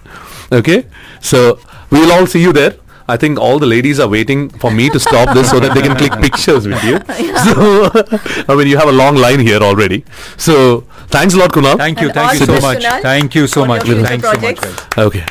Okay. 0.51 0.85
So 1.19 1.59
we'll 1.89 2.11
all 2.11 2.27
see 2.27 2.41
you 2.41 2.53
there. 2.53 2.75
I 3.07 3.15
think 3.17 3.39
all 3.39 3.57
the 3.59 3.65
ladies 3.65 3.99
are 3.99 4.07
waiting 4.09 4.49
for 4.49 4.69
me 4.69 4.89
to 4.89 4.99
stop 4.99 5.33
this 5.33 5.49
so 5.49 5.59
that 5.59 5.73
they 5.73 5.81
can 5.81 5.95
click 5.95 6.11
pictures 6.27 6.67
with 6.67 6.83
you. 6.83 6.99
So, 7.47 7.89
I 8.51 8.55
mean, 8.55 8.67
you 8.67 8.77
have 8.77 8.89
a 8.89 8.91
long 8.91 9.15
line 9.15 9.39
here 9.39 9.59
already. 9.59 10.03
So, 10.37 10.81
thanks 11.07 11.33
a 11.35 11.37
lot, 11.37 11.51
Kunal. 11.51 11.77
Thank 11.77 12.01
you, 12.01 12.07
And 12.07 12.15
thank 12.15 12.39
you 12.39 12.45
so 12.45 12.59
much. 12.59 12.83
Kunal, 12.83 13.01
Thank 13.01 13.35
you 13.35 13.47
so 13.47 13.65
much. 13.65 13.85
your 13.87 13.95
future 13.97 14.07
Thanks 14.07 14.25
so 14.25 14.31
much. 14.33 14.57
projects. 14.57 14.85
guys. 14.95 15.05
Okay. 15.07 15.25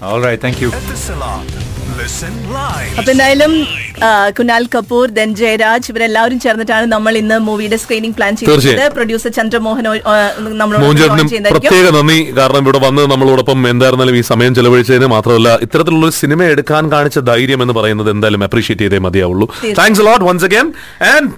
All 0.00 0.20
right, 0.20 0.40
thank 0.40 0.60
you. 0.60 1.71
അപ്പൊ 2.98 3.10
എന്തായാലും 3.14 3.52
Kunal 4.38 4.64
Kapoor 4.74 5.06
then 5.18 5.30
Jayaraj 5.40 5.88
ഇവരെല്ലാവരും 5.92 6.38
ചേർന്നിട്ടാണ് 6.44 6.86
നമ്മൾ 6.92 7.12
ഇന്ന് 7.20 7.36
മൂവിയുടെ 7.48 7.78
screening 7.82 8.16
plan 8.18 8.32
ചെയ്തത്. 8.40 8.84
Producer 8.96 9.30
Chandramohan 9.38 9.84
നമ്മളോട് 10.60 10.84
പ്രത്യേക 11.56 11.86
നന്ദി. 11.98 12.18
കാരണം 12.38 12.62
ഇവിടെ 12.66 12.80
വന്ന് 12.86 13.02
നമ്മളോടൊപ്പം 13.12 13.58
എന്തായിരുന്നാലും 13.72 14.16
ഈ 14.20 14.22
സമയം 14.32 14.54
ചെലവഴിച്ചതിന് 14.58 15.08
മാത്രമല്ല 15.14 15.48
ഇത്തരത്തിലുള്ള 15.66 16.06
ഒരു 16.10 16.16
സിനിമ 16.22 16.42
എടുക്കാൻ 16.54 16.82
കാണിച്ച 16.94 17.18
ധൈര്യം 17.30 17.62
എന്ന് 17.66 17.76
പറയുന്നത് 17.78 18.10
എന്തായാലും 18.14 18.44
അപ്രീഷിയേറ്റ് 18.48 18.84
ചെയ്തേ 18.84 19.00
മതിയാവുള്ളൂ. 19.06 19.48
Thanks 19.80 20.04
lot 20.08 20.24
once 20.30 20.46
again 20.50 20.68
and 21.12 21.32